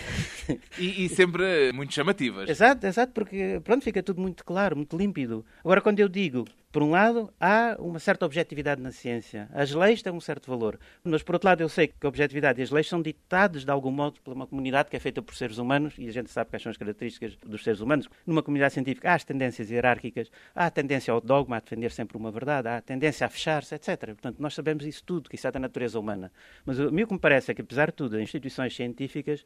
E, 0.78 1.04
e, 1.04 1.08
sempre 1.08 1.72
muito 1.72 1.92
chamativas. 1.92 2.48
Exato, 2.48 2.86
exato, 2.86 3.12
porque 3.12 3.60
pronto, 3.62 3.84
fica 3.84 4.02
tudo 4.02 4.20
muito 4.20 4.44
claro, 4.44 4.76
muito 4.76 4.96
límpido. 4.96 5.44
Agora, 5.62 5.80
quando 5.80 6.00
eu 6.00 6.08
digo 6.08 6.44
por 6.72 6.82
um 6.82 6.90
lado, 6.90 7.30
há 7.38 7.76
uma 7.78 7.98
certa 7.98 8.24
objetividade 8.24 8.80
na 8.80 8.90
ciência. 8.90 9.46
As 9.52 9.72
leis 9.72 10.00
têm 10.00 10.11
um 10.11 10.20
certo 10.20 10.50
valor. 10.50 10.80
Mas, 11.04 11.22
por 11.22 11.31
outro 11.34 11.48
lado, 11.48 11.60
eu 11.60 11.68
sei 11.68 11.88
que 11.88 12.06
a 12.06 12.08
objetividade 12.08 12.60
e 12.60 12.62
as 12.62 12.70
leis 12.70 12.88
são 12.88 13.00
ditadas, 13.00 13.64
de 13.64 13.70
algum 13.70 13.90
modo, 13.90 14.20
por 14.22 14.34
uma 14.34 14.46
comunidade 14.46 14.90
que 14.90 14.96
é 14.96 15.00
feita 15.00 15.22
por 15.22 15.34
seres 15.34 15.58
humanos, 15.58 15.94
e 15.98 16.08
a 16.08 16.12
gente 16.12 16.30
sabe 16.30 16.50
quais 16.50 16.62
são 16.62 16.70
as 16.70 16.76
características 16.76 17.36
dos 17.36 17.62
seres 17.62 17.80
humanos. 17.80 18.08
Numa 18.26 18.42
comunidade 18.42 18.74
científica, 18.74 19.10
há 19.10 19.14
as 19.14 19.24
tendências 19.24 19.70
hierárquicas, 19.70 20.30
há 20.54 20.66
a 20.66 20.70
tendência 20.70 21.12
ao 21.12 21.20
dogma, 21.20 21.56
a 21.56 21.60
defender 21.60 21.90
sempre 21.90 22.16
uma 22.16 22.30
verdade, 22.30 22.68
há 22.68 22.76
a 22.78 22.80
tendência 22.80 23.26
a 23.26 23.30
fechar-se, 23.30 23.74
etc. 23.74 23.98
Portanto, 24.06 24.36
nós 24.38 24.54
sabemos 24.54 24.84
isso 24.84 25.02
tudo, 25.04 25.28
que 25.28 25.36
isso 25.36 25.46
é 25.46 25.50
da 25.50 25.60
natureza 25.60 25.98
humana. 25.98 26.32
Mas 26.64 26.78
o 26.78 26.90
que 26.90 27.12
me 27.12 27.18
parece 27.18 27.50
é 27.50 27.54
que, 27.54 27.62
apesar 27.62 27.86
de 27.86 27.96
tudo, 27.96 28.16
as 28.16 28.22
instituições 28.22 28.74
científicas 28.74 29.44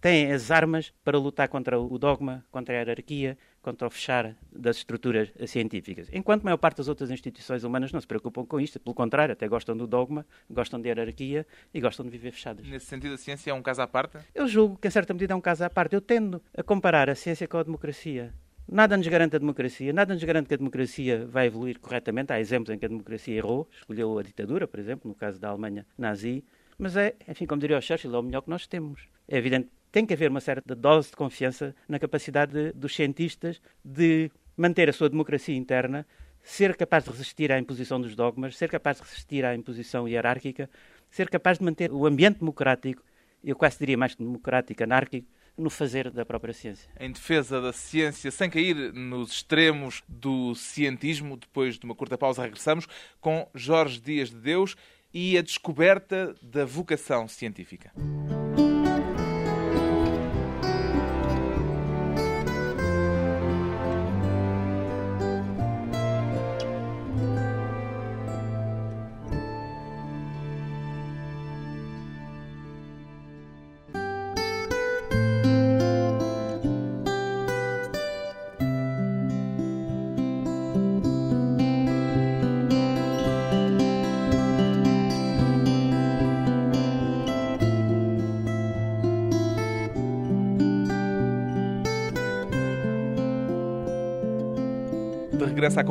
têm 0.00 0.32
as 0.32 0.50
armas 0.50 0.92
para 1.04 1.18
lutar 1.18 1.48
contra 1.48 1.78
o 1.78 1.98
dogma, 1.98 2.44
contra 2.50 2.74
a 2.74 2.78
hierarquia, 2.78 3.36
contra 3.68 3.86
o 3.86 3.90
fechar 3.90 4.34
das 4.50 4.78
estruturas 4.78 5.30
científicas. 5.46 6.08
Enquanto 6.10 6.40
a 6.40 6.44
maior 6.44 6.56
parte 6.56 6.78
das 6.78 6.88
outras 6.88 7.10
instituições 7.10 7.64
humanas 7.64 7.92
não 7.92 8.00
se 8.00 8.06
preocupam 8.06 8.46
com 8.46 8.58
isto, 8.58 8.80
pelo 8.80 8.94
contrário, 8.94 9.34
até 9.34 9.46
gostam 9.46 9.76
do 9.76 9.86
dogma, 9.86 10.24
gostam 10.48 10.80
de 10.80 10.88
hierarquia 10.88 11.46
e 11.74 11.78
gostam 11.78 12.06
de 12.06 12.10
viver 12.10 12.32
fechadas. 12.32 12.66
Nesse 12.66 12.86
sentido, 12.86 13.12
a 13.12 13.18
ciência 13.18 13.50
é 13.50 13.54
um 13.54 13.60
caso 13.60 13.82
à 13.82 13.86
parte? 13.86 14.16
Eu 14.34 14.48
julgo 14.48 14.78
que, 14.78 14.88
em 14.88 14.90
certa 14.90 15.12
medida, 15.12 15.34
é 15.34 15.36
um 15.36 15.40
caso 15.40 15.64
à 15.64 15.68
parte. 15.68 15.94
Eu 15.94 16.00
tendo 16.00 16.42
a 16.56 16.62
comparar 16.62 17.10
a 17.10 17.14
ciência 17.14 17.46
com 17.46 17.58
a 17.58 17.62
democracia. 17.62 18.32
Nada 18.66 18.96
nos 18.96 19.06
garante 19.06 19.36
a 19.36 19.38
democracia, 19.38 19.92
nada 19.92 20.14
nos 20.14 20.24
garante 20.24 20.48
que 20.48 20.54
a 20.54 20.56
democracia 20.56 21.26
vai 21.26 21.46
evoluir 21.46 21.78
corretamente. 21.78 22.32
Há 22.32 22.40
exemplos 22.40 22.74
em 22.74 22.78
que 22.78 22.86
a 22.86 22.88
democracia 22.88 23.36
errou, 23.36 23.68
escolheu 23.70 24.18
a 24.18 24.22
ditadura, 24.22 24.66
por 24.66 24.80
exemplo, 24.80 25.08
no 25.08 25.14
caso 25.14 25.38
da 25.38 25.50
Alemanha 25.50 25.86
nazi, 25.96 26.42
mas 26.78 26.96
é, 26.96 27.14
enfim, 27.28 27.44
como 27.44 27.60
diria 27.60 27.76
o 27.76 27.82
Churchill, 27.82 28.14
é 28.14 28.18
o 28.18 28.22
melhor 28.22 28.40
que 28.40 28.50
nós 28.50 28.66
temos. 28.66 29.08
É 29.26 29.36
evidente 29.36 29.68
tem 29.90 30.04
que 30.06 30.14
haver 30.14 30.30
uma 30.30 30.40
certa 30.40 30.74
dose 30.74 31.10
de 31.10 31.16
confiança 31.16 31.74
na 31.88 31.98
capacidade 31.98 32.52
de, 32.52 32.72
dos 32.72 32.94
cientistas 32.94 33.60
de 33.84 34.30
manter 34.56 34.88
a 34.88 34.92
sua 34.92 35.08
democracia 35.08 35.56
interna, 35.56 36.06
ser 36.42 36.76
capaz 36.76 37.04
de 37.04 37.10
resistir 37.10 37.52
à 37.52 37.58
imposição 37.58 38.00
dos 38.00 38.14
dogmas, 38.14 38.56
ser 38.56 38.68
capaz 38.68 38.98
de 38.98 39.04
resistir 39.04 39.44
à 39.44 39.54
imposição 39.54 40.08
hierárquica, 40.08 40.68
ser 41.10 41.28
capaz 41.28 41.58
de 41.58 41.64
manter 41.64 41.92
o 41.92 42.06
ambiente 42.06 42.40
democrático, 42.40 43.02
eu 43.42 43.54
quase 43.54 43.78
diria 43.78 43.96
mais 43.96 44.14
democrático, 44.14 44.82
anárquico, 44.82 45.28
no 45.56 45.70
fazer 45.70 46.10
da 46.10 46.24
própria 46.24 46.54
ciência. 46.54 46.88
Em 46.98 47.10
defesa 47.10 47.60
da 47.60 47.72
ciência, 47.72 48.30
sem 48.30 48.48
cair 48.48 48.92
nos 48.92 49.32
extremos 49.32 50.02
do 50.08 50.54
cientismo, 50.54 51.36
depois 51.36 51.78
de 51.78 51.84
uma 51.84 51.94
curta 51.94 52.16
pausa 52.16 52.42
regressamos 52.42 52.86
com 53.20 53.48
Jorge 53.54 54.00
Dias 54.00 54.30
de 54.30 54.36
Deus 54.36 54.76
e 55.12 55.36
a 55.36 55.42
descoberta 55.42 56.34
da 56.42 56.64
vocação 56.64 57.26
científica. 57.26 57.92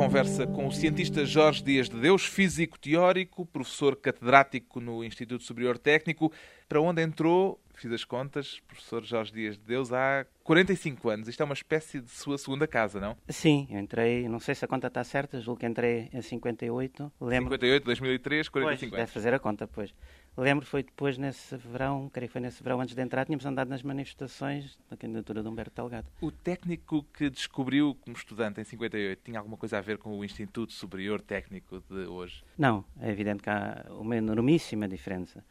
Conversa 0.08 0.46
com 0.46 0.66
o 0.66 0.72
cientista 0.72 1.26
Jorge 1.26 1.62
Dias 1.62 1.86
de 1.86 2.00
Deus, 2.00 2.24
físico 2.24 2.78
teórico, 2.78 3.44
professor 3.44 3.94
catedrático 3.94 4.80
no 4.80 5.04
Instituto 5.04 5.44
Superior 5.44 5.76
Técnico, 5.76 6.32
para 6.66 6.80
onde 6.80 7.02
entrou, 7.02 7.60
fiz 7.74 7.92
as 7.92 8.04
contas, 8.06 8.58
professor 8.66 9.04
Jorge 9.04 9.30
Dias 9.34 9.58
de 9.58 9.64
Deus, 9.64 9.92
há 9.92 10.24
45 10.44 11.10
anos. 11.10 11.28
Isto 11.28 11.42
é 11.42 11.44
uma 11.44 11.52
espécie 11.52 12.00
de 12.00 12.08
sua 12.08 12.38
segunda 12.38 12.66
casa, 12.66 12.98
não? 12.98 13.18
Sim, 13.28 13.68
entrei, 13.70 14.26
não 14.30 14.40
sei 14.40 14.54
se 14.54 14.64
a 14.64 14.68
conta 14.68 14.86
está 14.86 15.04
certa, 15.04 15.42
julgo 15.42 15.60
que 15.60 15.66
entrei 15.66 16.08
em 16.10 16.22
58. 16.22 17.12
Lembro... 17.20 17.52
58, 17.52 17.84
2003, 17.84 18.48
45 18.48 18.80
pois, 18.80 18.82
anos. 18.82 19.10
Deve 19.10 19.12
fazer 19.12 19.34
a 19.34 19.38
conta, 19.38 19.66
pois. 19.68 19.94
Lembro 20.40 20.64
foi 20.64 20.84
depois 20.84 21.18
nesse 21.18 21.56
verão, 21.56 22.08
creio 22.12 22.28
que 22.28 22.32
foi 22.32 22.40
nesse 22.40 22.62
verão 22.62 22.80
antes 22.80 22.94
de 22.94 23.02
entrar, 23.02 23.24
tínhamos 23.24 23.44
andado 23.44 23.66
nas 23.66 23.82
manifestações 23.82 24.78
da 24.88 24.96
candidatura 24.96 25.42
de 25.42 25.48
Humberto 25.48 25.74
Delgado. 25.74 26.06
O 26.20 26.30
técnico 26.30 27.04
que 27.12 27.28
descobriu 27.28 27.96
como 28.00 28.16
estudante 28.16 28.60
em 28.60 28.64
58 28.64 29.20
tinha 29.24 29.40
alguma 29.40 29.56
coisa 29.56 29.78
a 29.78 29.80
ver 29.80 29.98
com 29.98 30.16
o 30.16 30.24
Instituto 30.24 30.72
Superior 30.72 31.20
Técnico 31.20 31.82
de 31.90 32.06
hoje? 32.06 32.44
Não, 32.56 32.84
é 33.00 33.10
evidente 33.10 33.42
que 33.42 33.50
há 33.50 33.84
uma 33.90 34.16
enormíssima 34.16 34.86
diferença. 34.86 35.44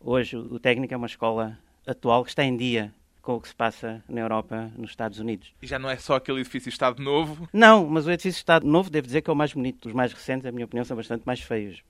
Hoje 0.00 0.36
o 0.36 0.58
técnico 0.58 0.92
é 0.92 0.96
uma 0.96 1.06
escola 1.06 1.56
atual 1.86 2.24
que 2.24 2.30
está 2.30 2.42
em 2.42 2.56
dia 2.56 2.92
com 3.22 3.36
o 3.36 3.40
que 3.40 3.46
se 3.46 3.54
passa 3.54 4.02
na 4.08 4.22
Europa, 4.22 4.72
nos 4.76 4.90
Estados 4.90 5.20
Unidos. 5.20 5.54
E 5.62 5.68
já 5.68 5.78
não 5.78 5.88
é 5.88 5.96
só 5.96 6.16
aquele 6.16 6.40
edifício 6.40 6.68
Estado 6.68 7.00
Novo? 7.00 7.48
Não, 7.52 7.86
mas 7.86 8.08
o 8.08 8.10
edifício 8.10 8.38
Estado 8.38 8.66
Novo, 8.66 8.90
devo 8.90 9.06
dizer 9.06 9.22
que 9.22 9.30
é 9.30 9.32
o 9.32 9.36
mais 9.36 9.52
bonito. 9.54 9.86
Os 9.86 9.94
mais 9.94 10.12
recentes, 10.12 10.42
na 10.42 10.50
minha 10.50 10.64
opinião, 10.64 10.84
são 10.84 10.96
bastante 10.96 11.22
mais 11.24 11.40
feios. 11.40 11.84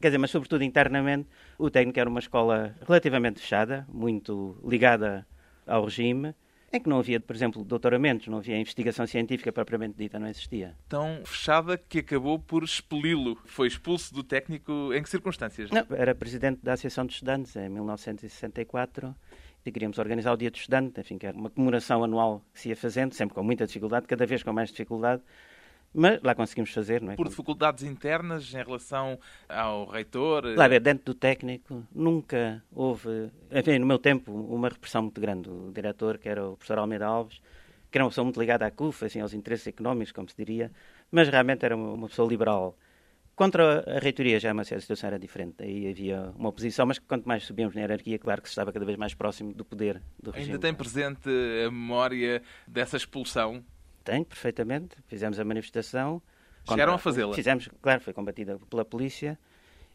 Quer 0.00 0.08
dizer, 0.08 0.18
mas 0.18 0.30
sobretudo 0.30 0.62
internamente, 0.62 1.28
o 1.58 1.70
técnico 1.70 1.98
era 1.98 2.08
uma 2.08 2.20
escola 2.20 2.74
relativamente 2.86 3.40
fechada, 3.40 3.86
muito 3.92 4.56
ligada 4.64 5.26
ao 5.66 5.84
regime, 5.84 6.34
em 6.72 6.80
que 6.80 6.88
não 6.88 6.98
havia, 6.98 7.18
por 7.18 7.34
exemplo, 7.34 7.64
doutoramentos, 7.64 8.28
não 8.28 8.38
havia 8.38 8.58
investigação 8.58 9.06
científica 9.06 9.50
propriamente 9.52 9.96
dita, 9.96 10.18
não 10.18 10.28
existia. 10.28 10.74
Tão 10.88 11.22
fechada 11.24 11.78
que 11.78 12.00
acabou 12.00 12.38
por 12.38 12.62
expeli-lo. 12.62 13.38
Foi 13.44 13.66
expulso 13.66 14.12
do 14.14 14.22
técnico 14.22 14.92
em 14.92 15.02
que 15.02 15.08
circunstâncias? 15.08 15.70
Não, 15.70 15.86
era 15.90 16.14
presidente 16.14 16.60
da 16.62 16.74
Associação 16.74 17.06
de 17.06 17.14
Estudantes 17.14 17.56
em 17.56 17.68
1964 17.68 19.14
e 19.64 19.72
queríamos 19.72 19.98
organizar 19.98 20.32
o 20.32 20.36
Dia 20.36 20.50
do 20.50 20.56
Estudante, 20.56 21.00
enfim, 21.00 21.18
que 21.18 21.26
era 21.26 21.36
uma 21.36 21.50
comemoração 21.50 22.04
anual 22.04 22.42
que 22.52 22.60
se 22.60 22.68
ia 22.68 22.76
fazendo, 22.76 23.14
sempre 23.14 23.34
com 23.34 23.42
muita 23.42 23.66
dificuldade, 23.66 24.06
cada 24.06 24.26
vez 24.26 24.42
com 24.42 24.52
mais 24.52 24.70
dificuldade, 24.70 25.22
mas 25.94 26.20
lá 26.22 26.34
conseguimos 26.34 26.70
fazer, 26.70 27.00
não 27.00 27.12
é? 27.12 27.16
Por 27.16 27.28
dificuldades 27.28 27.82
internas 27.84 28.52
em 28.52 28.62
relação 28.62 29.18
ao 29.48 29.86
reitor? 29.86 30.54
Claro, 30.54 30.80
dentro 30.80 31.04
do 31.06 31.14
técnico 31.14 31.86
nunca 31.94 32.62
houve, 32.72 33.30
enfim, 33.50 33.78
no 33.78 33.86
meu 33.86 33.98
tempo, 33.98 34.32
uma 34.32 34.68
repressão 34.68 35.02
muito 35.02 35.20
grande. 35.20 35.48
O 35.48 35.72
diretor, 35.72 36.18
que 36.18 36.28
era 36.28 36.46
o 36.46 36.56
professor 36.56 36.78
Almeida 36.78 37.06
Alves, 37.06 37.40
que 37.90 37.96
era 37.96 38.04
uma 38.04 38.10
pessoa 38.10 38.24
muito 38.24 38.38
ligada 38.38 38.66
à 38.66 38.70
CUF, 38.70 39.04
assim, 39.04 39.20
aos 39.20 39.32
interesses 39.32 39.66
económicos, 39.66 40.12
como 40.12 40.28
se 40.28 40.36
diria, 40.36 40.70
mas 41.10 41.28
realmente 41.28 41.64
era 41.64 41.76
uma 41.76 42.08
pessoa 42.08 42.28
liberal. 42.28 42.76
Contra 43.34 43.96
a 43.96 44.00
reitoria 44.00 44.40
já 44.40 44.52
a 44.52 44.64
situação 44.64 45.06
era 45.06 45.18
diferente. 45.18 45.62
Aí 45.62 45.88
havia 45.88 46.32
uma 46.36 46.48
oposição, 46.48 46.84
mas 46.84 46.98
quanto 46.98 47.26
mais 47.26 47.44
subíamos 47.44 47.72
na 47.72 47.82
hierarquia, 47.82 48.18
claro 48.18 48.42
que 48.42 48.48
se 48.48 48.52
estava 48.52 48.72
cada 48.72 48.84
vez 48.84 48.98
mais 48.98 49.14
próximo 49.14 49.54
do 49.54 49.64
poder 49.64 50.02
do 50.20 50.32
regime. 50.32 50.54
Ainda 50.54 50.60
tem 50.60 50.74
presente 50.74 51.30
a 51.64 51.70
memória 51.70 52.42
dessa 52.66 52.96
expulsão? 52.96 53.64
Tenho, 54.08 54.24
perfeitamente. 54.24 54.96
Fizemos 55.06 55.38
a 55.38 55.44
manifestação. 55.44 56.22
Chegaram 56.66 56.94
a 56.94 56.98
fazê-la? 56.98 57.34
Fizemos, 57.34 57.68
claro, 57.82 58.00
foi 58.00 58.14
combatida 58.14 58.58
pela 58.70 58.84
polícia 58.84 59.38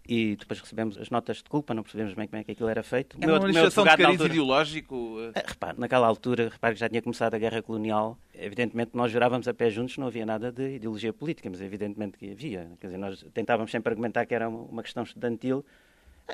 e 0.08 0.36
depois 0.36 0.60
recebemos 0.60 0.98
as 1.00 1.10
notas 1.10 1.38
de 1.38 1.46
culpa, 1.46 1.74
não 1.74 1.82
percebemos 1.82 2.14
bem 2.14 2.28
como 2.28 2.40
é 2.40 2.44
que 2.44 2.52
aquilo 2.52 2.70
era 2.70 2.84
feito. 2.84 3.18
Era 3.20 3.34
uma 3.34 3.40
manifestação 3.40 3.84
de 3.86 3.98
cariz 3.98 4.22
ideológico? 4.22 5.18
É, 5.34 5.44
repare, 5.48 5.80
naquela 5.80 6.06
altura, 6.06 6.50
repare 6.50 6.76
que 6.76 6.80
já 6.80 6.90
tinha 6.90 7.02
começado 7.02 7.34
a 7.34 7.40
guerra 7.40 7.62
colonial, 7.64 8.18
evidentemente 8.36 8.92
nós 8.94 9.12
jurávamos 9.12 9.48
a 9.48 9.54
pé 9.54 9.72
juntos 9.72 9.98
não 9.98 10.08
havia 10.08 10.26
nada 10.26 10.52
de 10.52 10.76
ideologia 10.76 11.12
política, 11.12 11.50
mas 11.50 11.62
evidentemente 11.62 12.18
que 12.18 12.32
havia. 12.32 12.70
Quer 12.80 12.88
dizer, 12.88 12.98
nós 13.00 13.26
tentávamos 13.34 13.72
sempre 13.72 13.92
argumentar 13.92 14.26
que 14.28 14.36
era 14.36 14.48
uma 14.48 14.84
questão 14.84 15.04
estudantil, 15.04 15.60
é, 15.60 15.70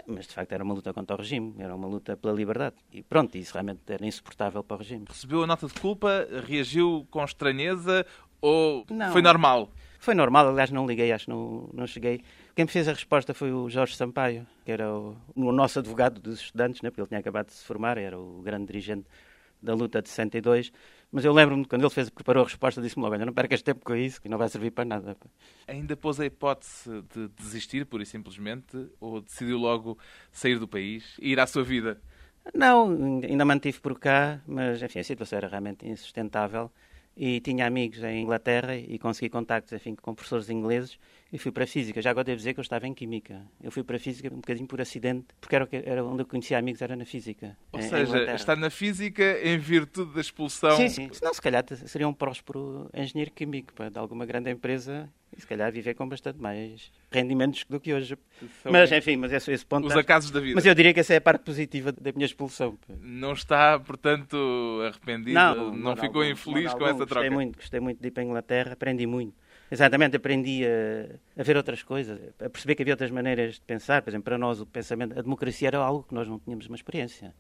mas 0.07 0.27
de 0.27 0.33
facto 0.33 0.51
era 0.51 0.63
uma 0.63 0.73
luta 0.73 0.93
contra 0.93 1.15
o 1.15 1.19
regime, 1.19 1.55
era 1.59 1.75
uma 1.75 1.87
luta 1.87 2.15
pela 2.15 2.33
liberdade. 2.33 2.75
E 2.91 3.01
pronto, 3.01 3.37
isso 3.37 3.53
realmente 3.53 3.81
era 3.87 4.05
insuportável 4.05 4.63
para 4.63 4.75
o 4.75 4.79
regime. 4.79 5.05
Recebeu 5.07 5.43
a 5.43 5.47
nota 5.47 5.67
de 5.67 5.73
culpa, 5.73 6.27
reagiu 6.47 7.07
com 7.09 7.23
estranheza 7.23 8.05
ou 8.41 8.85
não, 8.89 9.11
foi 9.11 9.21
normal? 9.21 9.69
Foi 9.99 10.13
normal, 10.13 10.47
aliás 10.47 10.71
não 10.71 10.87
liguei, 10.87 11.11
acho 11.11 11.25
que 11.25 11.31
não, 11.31 11.69
não 11.73 11.85
cheguei. 11.85 12.21
Quem 12.55 12.65
me 12.65 12.71
fez 12.71 12.87
a 12.87 12.93
resposta 12.93 13.33
foi 13.33 13.51
o 13.51 13.69
Jorge 13.69 13.95
Sampaio, 13.95 14.47
que 14.63 14.71
era 14.71 14.93
o, 14.93 15.17
o 15.35 15.51
nosso 15.51 15.79
advogado 15.79 16.21
dos 16.21 16.39
estudantes, 16.39 16.81
né, 16.81 16.89
porque 16.89 17.01
ele 17.01 17.07
tinha 17.07 17.19
acabado 17.19 17.47
de 17.47 17.53
se 17.53 17.65
formar, 17.65 17.97
era 17.97 18.17
o 18.17 18.41
grande 18.41 18.67
dirigente 18.67 19.05
da 19.61 19.73
luta 19.73 20.01
de 20.01 20.09
62. 20.09 20.71
Mas 21.11 21.25
eu 21.25 21.33
lembro-me 21.33 21.65
quando 21.65 21.81
ele 21.81 21.89
fez, 21.89 22.09
preparou 22.09 22.43
a 22.43 22.45
resposta, 22.45 22.81
disse-me 22.81 23.03
logo: 23.03 23.17
não 23.17 23.33
percas 23.33 23.61
tempo 23.61 23.83
com 23.83 23.95
isso, 23.95 24.21
que 24.21 24.29
não 24.29 24.37
vai 24.37 24.47
servir 24.47 24.71
para 24.71 24.85
nada. 24.85 25.17
Ainda 25.67 25.97
pôs 25.97 26.19
a 26.19 26.25
hipótese 26.25 27.03
de 27.13 27.27
desistir, 27.29 27.85
pura 27.85 28.03
e 28.03 28.05
simplesmente, 28.05 28.87
ou 28.99 29.19
decidiu 29.19 29.57
logo 29.57 29.97
sair 30.31 30.59
do 30.59 30.67
país 30.67 31.17
e 31.19 31.31
ir 31.31 31.39
à 31.39 31.47
sua 31.47 31.63
vida? 31.63 31.99
Não, 32.53 33.21
ainda 33.23 33.43
mantive 33.43 33.79
por 33.79 33.99
cá, 33.99 34.41
mas 34.47 34.81
enfim, 34.81 34.99
a 34.99 35.03
situação 35.03 35.37
era 35.37 35.47
realmente 35.47 35.87
insustentável 35.87 36.71
e 37.15 37.39
tinha 37.41 37.65
amigos 37.67 38.01
em 38.03 38.21
Inglaterra 38.21 38.75
e 38.75 38.97
consegui 38.97 39.29
contactos 39.29 39.73
enfim, 39.73 39.95
com 39.95 40.13
professores 40.15 40.49
ingleses 40.49 40.97
e 41.31 41.37
fui 41.37 41.51
para 41.51 41.63
a 41.63 41.67
Física. 41.67 42.01
Já 42.01 42.09
agora 42.09 42.25
devo 42.25 42.37
dizer 42.37 42.53
que 42.53 42.59
eu 42.59 42.63
estava 42.63 42.87
em 42.87 42.93
Química. 42.93 43.41
Eu 43.61 43.71
fui 43.71 43.83
para 43.83 43.97
a 43.97 43.99
Física 43.99 44.33
um 44.33 44.37
bocadinho 44.37 44.67
por 44.67 44.81
acidente, 44.81 45.27
porque 45.39 45.55
era, 45.55 45.67
era 45.71 46.03
onde 46.03 46.23
eu 46.23 46.25
conhecia 46.25 46.57
amigos, 46.57 46.81
era 46.81 46.95
na 46.95 47.05
Física. 47.05 47.57
Ou 47.71 47.79
em, 47.79 47.83
seja, 47.83 48.31
em 48.31 48.35
está 48.35 48.55
na 48.55 48.69
Física 48.69 49.39
em 49.43 49.57
virtude 49.57 50.13
da 50.13 50.21
expulsão... 50.21 50.75
Sim, 50.77 50.89
sim. 50.89 51.09
Senão, 51.11 51.33
se 51.33 51.41
calhar, 51.41 51.63
seria 51.85 52.07
um 52.07 52.13
próspero 52.13 52.89
engenheiro 52.93 53.31
químico 53.31 53.73
de 53.89 53.97
alguma 53.97 54.25
grande 54.25 54.49
empresa 54.49 55.09
e 55.35 55.39
se 55.39 55.45
calhar 55.45 55.71
viver 55.71 55.93
com 55.93 56.09
bastante 56.09 56.39
mais 56.39 56.91
rendimentos 57.11 57.63
do 57.69 57.79
que 57.79 57.93
hoje. 57.93 58.17
São 58.63 58.71
mas, 58.71 58.91
enfim, 58.91 59.15
mas 59.15 59.31
esse, 59.31 59.51
esse 59.51 59.65
ponto... 59.65 59.87
Os 59.87 59.95
acasos 59.95 60.31
da 60.31 60.39
vida. 60.39 60.55
Mas 60.55 60.65
eu 60.65 60.73
diria 60.73 60.93
que 60.93 60.99
essa 60.99 61.13
é 61.13 61.17
a 61.17 61.21
parte 61.21 61.43
positiva 61.43 61.91
da 61.91 62.11
minha 62.11 62.25
expulsão. 62.25 62.77
Não 62.99 63.33
está, 63.33 63.79
portanto, 63.79 64.35
arrependido? 64.87 65.33
Não, 65.33 65.55
não, 65.55 65.75
não 65.75 65.95
ficou 65.95 66.23
não, 66.23 66.31
infeliz 66.31 66.71
não, 66.71 66.79
com 66.79 66.85
essa 66.85 67.05
troca? 67.05 67.13
Gostei 67.13 67.29
muito, 67.29 67.55
gostei 67.57 67.79
muito 67.79 68.01
de 68.01 68.07
ir 68.07 68.11
para 68.11 68.23
a 68.23 68.25
Inglaterra, 68.25 68.73
aprendi 68.73 69.05
muito. 69.05 69.35
Exatamente, 69.71 70.15
aprendi 70.15 70.63
a, 70.65 71.39
a, 71.39 71.43
ver 71.43 71.55
outras 71.55 71.83
coisas, 71.83 72.19
a 72.43 72.49
perceber 72.49 72.75
que 72.75 72.81
havia 72.81 72.93
outras 72.93 73.11
maneiras 73.11 73.55
de 73.55 73.61
pensar. 73.61 74.01
Por 74.01 74.09
exemplo, 74.09 74.25
para 74.25 74.37
nós 74.37 74.59
o 74.59 74.65
pensamento, 74.65 75.17
a 75.17 75.21
democracia 75.21 75.67
era 75.67 75.77
algo 75.77 76.03
que 76.03 76.13
nós 76.13 76.27
não 76.27 76.39
tínhamos 76.39 76.67
uma 76.67 76.75
experiência. 76.75 77.33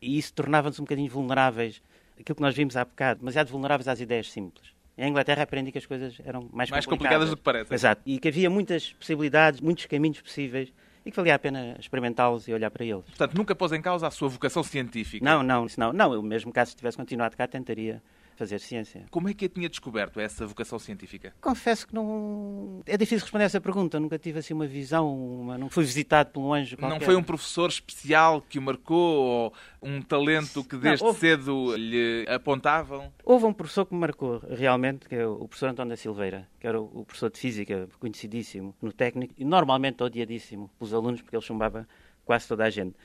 E 0.00 0.18
isso 0.18 0.32
tornava-nos 0.34 0.80
um 0.80 0.82
bocadinho 0.82 1.08
vulneráveis, 1.08 1.80
aquilo 2.18 2.34
que 2.34 2.42
nós 2.42 2.54
vimos 2.54 2.76
há 2.76 2.84
bocado, 2.84 3.20
demasiado 3.20 3.48
vulneráveis 3.48 3.86
às 3.86 4.00
ideias 4.00 4.30
simples. 4.30 4.72
Em 4.98 5.08
Inglaterra 5.08 5.44
aprendi 5.44 5.72
que 5.72 5.78
as 5.78 5.86
coisas 5.86 6.20
eram 6.24 6.48
mais, 6.52 6.70
mais 6.70 6.84
complicadas. 6.84 7.28
complicadas 7.28 7.30
do 7.30 7.36
que 7.36 7.42
parecem. 7.42 7.74
Exato. 7.74 8.02
E 8.04 8.18
que 8.18 8.28
havia 8.28 8.50
muitas 8.50 8.92
possibilidades, 8.92 9.60
muitos 9.60 9.86
caminhos 9.86 10.20
possíveis 10.20 10.72
e 11.04 11.10
que 11.10 11.16
valia 11.16 11.34
a 11.34 11.38
pena 11.38 11.76
experimentá-los 11.78 12.46
e 12.46 12.52
olhar 12.52 12.70
para 12.70 12.84
eles. 12.84 13.04
Portanto, 13.04 13.34
nunca 13.34 13.54
pôs 13.54 13.72
em 13.72 13.80
causa 13.80 14.06
a 14.06 14.10
sua 14.10 14.28
vocação 14.28 14.62
científica? 14.62 15.24
Não, 15.24 15.42
não, 15.42 15.66
não. 15.78 15.92
não 15.92 16.14
eu 16.14 16.22
mesmo, 16.22 16.52
caso 16.52 16.76
tivesse 16.76 16.96
continuado 16.96 17.36
cá, 17.36 17.46
tentaria 17.46 18.02
fazer 18.42 18.58
ciência. 18.58 19.06
Como 19.08 19.28
é 19.28 19.34
que 19.34 19.44
a 19.44 19.48
tinha 19.48 19.68
descoberto, 19.68 20.18
essa 20.18 20.44
vocação 20.44 20.78
científica? 20.78 21.32
Confesso 21.40 21.86
que 21.86 21.94
não... 21.94 22.82
É 22.86 22.96
difícil 22.96 23.24
responder 23.24 23.44
essa 23.44 23.60
pergunta. 23.60 24.00
nunca 24.00 24.18
tive 24.18 24.40
assim 24.40 24.52
uma 24.52 24.66
visão, 24.66 25.14
uma... 25.14 25.56
não 25.56 25.70
fui 25.70 25.84
visitado 25.84 26.30
por 26.30 26.40
um 26.40 26.52
anjo 26.52 26.76
qualquer. 26.76 26.98
Não 26.98 27.04
foi 27.04 27.14
um 27.14 27.22
professor 27.22 27.68
especial 27.68 28.42
que 28.42 28.58
o 28.58 28.62
marcou 28.62 28.98
ou 28.98 29.54
um 29.80 30.02
talento 30.02 30.64
que 30.64 30.76
desde 30.76 31.02
não, 31.02 31.08
houve... 31.08 31.20
cedo 31.20 31.76
lhe 31.76 32.26
apontavam? 32.28 33.12
Houve 33.24 33.44
um 33.46 33.52
professor 33.52 33.86
que 33.86 33.94
me 33.94 34.00
marcou 34.00 34.42
realmente, 34.50 35.08
que 35.08 35.14
é 35.14 35.26
o 35.26 35.46
professor 35.46 35.68
António 35.68 35.90
da 35.90 35.96
Silveira, 35.96 36.48
que 36.58 36.66
era 36.66 36.80
o 36.80 37.04
professor 37.04 37.30
de 37.30 37.38
Física, 37.38 37.88
conhecidíssimo 38.00 38.74
no 38.82 38.92
técnico 38.92 39.34
e 39.38 39.44
normalmente 39.44 40.02
odiadíssimo 40.02 40.68
pelos 40.78 40.92
alunos 40.92 41.22
porque 41.22 41.36
ele 41.36 41.44
chumbava 41.44 41.86
quase 42.24 42.48
toda 42.48 42.64
a 42.64 42.70
gente. 42.70 42.96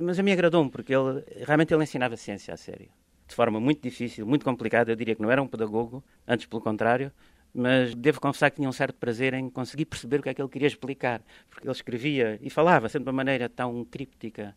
Mas 0.00 0.18
a 0.18 0.22
mim 0.22 0.32
agradou-me 0.32 0.70
porque 0.70 0.94
ele 0.94 1.22
realmente 1.44 1.72
ele 1.74 1.82
ensinava 1.82 2.16
ciência 2.16 2.54
a 2.54 2.56
sério 2.56 2.88
de 3.26 3.34
forma 3.34 3.60
muito 3.60 3.82
difícil, 3.82 4.26
muito 4.26 4.44
complicada. 4.44 4.92
Eu 4.92 4.96
diria 4.96 5.14
que 5.14 5.22
não 5.22 5.30
era 5.30 5.42
um 5.42 5.48
pedagogo, 5.48 6.02
antes 6.26 6.46
pelo 6.46 6.62
contrário, 6.62 7.12
mas 7.52 7.94
devo 7.94 8.20
confessar 8.20 8.50
que 8.50 8.56
tinha 8.56 8.68
um 8.68 8.72
certo 8.72 8.96
prazer 8.96 9.34
em 9.34 9.48
conseguir 9.48 9.86
perceber 9.86 10.20
o 10.20 10.22
que 10.22 10.28
é 10.28 10.34
que 10.34 10.42
ele 10.42 10.48
queria 10.48 10.68
explicar, 10.68 11.22
porque 11.48 11.66
ele 11.66 11.72
escrevia 11.72 12.38
e 12.42 12.50
falava 12.50 12.88
sempre 12.88 13.04
de 13.04 13.10
uma 13.10 13.16
maneira 13.16 13.48
tão 13.48 13.84
críptica 13.84 14.54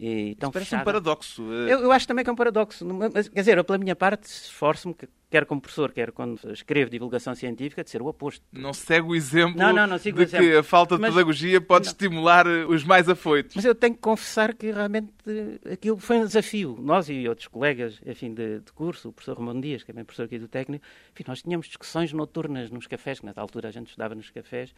e 0.00 0.36
tão 0.36 0.48
Isso 0.48 0.52
parece 0.52 0.70
fechada. 0.70 0.82
um 0.82 0.84
paradoxo. 0.84 1.42
Eh. 1.52 1.72
Eu, 1.72 1.80
eu, 1.80 1.92
acho 1.92 2.06
também 2.06 2.22
que 2.22 2.30
é 2.30 2.32
um 2.32 2.36
paradoxo. 2.36 2.86
Mas, 3.12 3.28
quer 3.28 3.40
dizer, 3.40 3.58
eu, 3.58 3.64
pela 3.64 3.78
minha 3.78 3.96
parte, 3.96 4.26
esforço-me, 4.26 4.94
quer 5.28 5.44
como 5.44 5.60
professor, 5.60 5.90
quer 5.90 6.12
quando 6.12 6.38
escrevo 6.52 6.88
divulgação 6.88 7.34
científica, 7.34 7.82
de 7.82 7.90
ser 7.90 8.00
o 8.00 8.06
oposto. 8.06 8.44
Não 8.52 8.72
segue 8.72 9.08
o 9.08 9.14
exemplo 9.16 9.58
não, 9.58 9.72
não, 9.72 9.88
não 9.88 9.96
de 9.96 10.12
que 10.12 10.56
a 10.56 10.62
falta 10.62 10.94
de 10.94 11.00
mas, 11.00 11.12
pedagogia 11.12 11.60
pode 11.60 11.86
não. 11.86 11.90
estimular 11.90 12.46
eh, 12.46 12.64
os 12.64 12.84
mais 12.84 13.08
afoitos. 13.08 13.56
Mas 13.56 13.64
eu 13.64 13.74
tenho 13.74 13.94
que 13.94 14.00
confessar 14.00 14.54
que 14.54 14.70
realmente 14.70 15.12
eh, 15.26 15.72
aquilo 15.72 15.98
foi 15.98 16.18
um 16.18 16.26
desafio. 16.26 16.78
Nós 16.80 17.08
e 17.08 17.28
outros 17.28 17.48
colegas 17.48 18.00
enfim, 18.06 18.32
de, 18.32 18.60
de 18.60 18.72
curso, 18.72 19.08
o 19.08 19.12
professor 19.12 19.36
Ramon 19.36 19.60
Dias, 19.60 19.82
que 19.82 19.90
é 19.90 19.94
bem 19.94 20.04
professor 20.04 20.26
aqui 20.26 20.38
do 20.38 20.46
técnico, 20.46 20.84
enfim, 21.12 21.24
nós 21.26 21.42
tínhamos 21.42 21.66
discussões 21.66 22.12
noturnas 22.12 22.70
nos 22.70 22.86
cafés, 22.86 23.18
que 23.18 23.26
nessa 23.26 23.40
altura 23.40 23.68
a 23.68 23.72
gente 23.72 23.88
estudava 23.88 24.14
nos 24.14 24.30
cafés, 24.30 24.72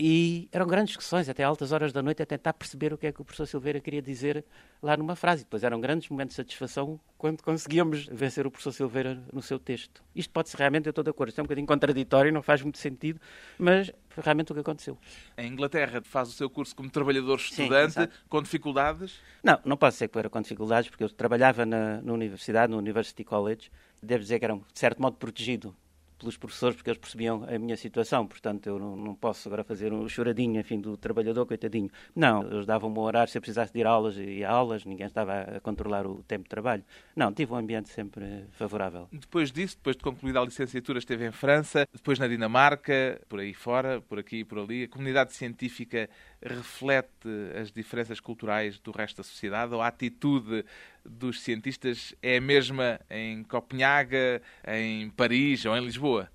E 0.00 0.48
eram 0.52 0.64
grandes 0.64 0.90
discussões, 0.90 1.28
até 1.28 1.42
altas 1.42 1.72
horas 1.72 1.92
da 1.92 2.00
noite, 2.00 2.22
a 2.22 2.26
tentar 2.26 2.52
perceber 2.52 2.92
o 2.92 2.98
que 2.98 3.08
é 3.08 3.12
que 3.12 3.20
o 3.20 3.24
professor 3.24 3.46
Silveira 3.46 3.80
queria 3.80 4.00
dizer 4.00 4.44
lá 4.80 4.96
numa 4.96 5.16
frase. 5.16 5.42
Depois 5.42 5.64
eram 5.64 5.80
grandes 5.80 6.08
momentos 6.08 6.36
de 6.36 6.36
satisfação 6.36 7.00
quando 7.16 7.42
conseguíamos 7.42 8.06
vencer 8.06 8.46
o 8.46 8.50
professor 8.50 8.70
Silveira 8.70 9.20
no 9.32 9.42
seu 9.42 9.58
texto. 9.58 10.00
Isto 10.14 10.32
pode 10.32 10.50
ser 10.50 10.58
realmente, 10.58 10.86
eu 10.86 10.90
estou 10.90 11.02
de 11.02 11.10
acordo, 11.10 11.30
isto 11.30 11.40
é 11.40 11.42
um 11.42 11.46
bocadinho 11.46 11.66
contraditório, 11.66 12.32
não 12.32 12.42
faz 12.42 12.62
muito 12.62 12.78
sentido, 12.78 13.20
mas 13.58 13.90
foi 14.08 14.22
realmente 14.22 14.52
o 14.52 14.54
que 14.54 14.60
aconteceu. 14.60 14.96
Em 15.36 15.50
Inglaterra 15.50 16.00
faz 16.04 16.28
o 16.28 16.32
seu 16.32 16.48
curso 16.48 16.76
como 16.76 16.88
trabalhador-estudante, 16.88 18.08
com 18.28 18.40
dificuldades? 18.40 19.18
Não, 19.42 19.58
não 19.64 19.76
posso 19.76 19.96
dizer 19.96 20.08
que 20.08 20.16
era 20.16 20.30
com 20.30 20.40
dificuldades, 20.40 20.88
porque 20.88 21.02
eu 21.02 21.10
trabalhava 21.10 21.66
na, 21.66 22.00
na 22.02 22.12
universidade, 22.12 22.70
no 22.70 22.78
University 22.78 23.24
College, 23.24 23.68
devo 24.00 24.22
dizer 24.22 24.38
que 24.38 24.44
era, 24.44 24.54
de 24.54 24.78
certo 24.78 25.02
modo, 25.02 25.16
protegido 25.16 25.74
pelos 26.18 26.36
professores, 26.36 26.76
porque 26.76 26.90
eles 26.90 26.98
percebiam 26.98 27.44
a 27.44 27.58
minha 27.58 27.76
situação. 27.76 28.26
Portanto, 28.26 28.66
eu 28.66 28.78
não, 28.78 28.96
não 28.96 29.14
posso 29.14 29.48
agora 29.48 29.64
fazer 29.64 29.92
um 29.92 30.08
choradinho, 30.08 30.60
enfim, 30.60 30.80
do 30.80 30.96
trabalhador, 30.96 31.46
coitadinho. 31.46 31.90
Não, 32.14 32.42
eles 32.42 32.66
davam-me 32.66 32.98
um 32.98 33.02
horário, 33.02 33.30
se 33.30 33.38
eu 33.38 33.42
precisasse 33.42 33.72
de 33.72 33.80
ir 33.80 33.86
a 33.86 33.90
aulas, 33.90 34.16
e 34.18 34.44
a 34.44 34.50
aulas, 34.50 34.84
ninguém 34.84 35.06
estava 35.06 35.40
a 35.40 35.60
controlar 35.60 36.06
o 36.06 36.22
tempo 36.24 36.44
de 36.44 36.50
trabalho. 36.50 36.84
Não, 37.14 37.32
tive 37.32 37.52
um 37.52 37.56
ambiente 37.56 37.88
sempre 37.88 38.44
favorável. 38.50 39.08
Depois 39.12 39.52
disso, 39.52 39.76
depois 39.76 39.96
de 39.96 40.02
concluída 40.02 40.40
a 40.40 40.44
licenciatura, 40.44 40.98
esteve 40.98 41.26
em 41.26 41.32
França, 41.32 41.86
depois 41.92 42.18
na 42.18 42.26
Dinamarca, 42.26 43.20
por 43.28 43.40
aí 43.40 43.54
fora, 43.54 44.00
por 44.00 44.18
aqui 44.18 44.38
e 44.38 44.44
por 44.44 44.58
ali. 44.58 44.84
A 44.84 44.88
comunidade 44.88 45.32
científica 45.32 46.08
reflete 46.42 47.28
as 47.60 47.70
diferenças 47.70 48.20
culturais 48.20 48.78
do 48.78 48.90
resto 48.90 49.18
da 49.18 49.22
sociedade 49.22 49.74
ou 49.74 49.80
a 49.80 49.88
atitude 49.88 50.64
dos 51.04 51.40
cientistas 51.40 52.14
é 52.22 52.36
a 52.36 52.40
mesma 52.40 53.00
em 53.10 53.42
Copenhaga, 53.42 54.40
em 54.66 55.10
Paris 55.10 55.64
ou 55.64 55.76
em 55.76 55.84
Lisboa? 55.84 56.30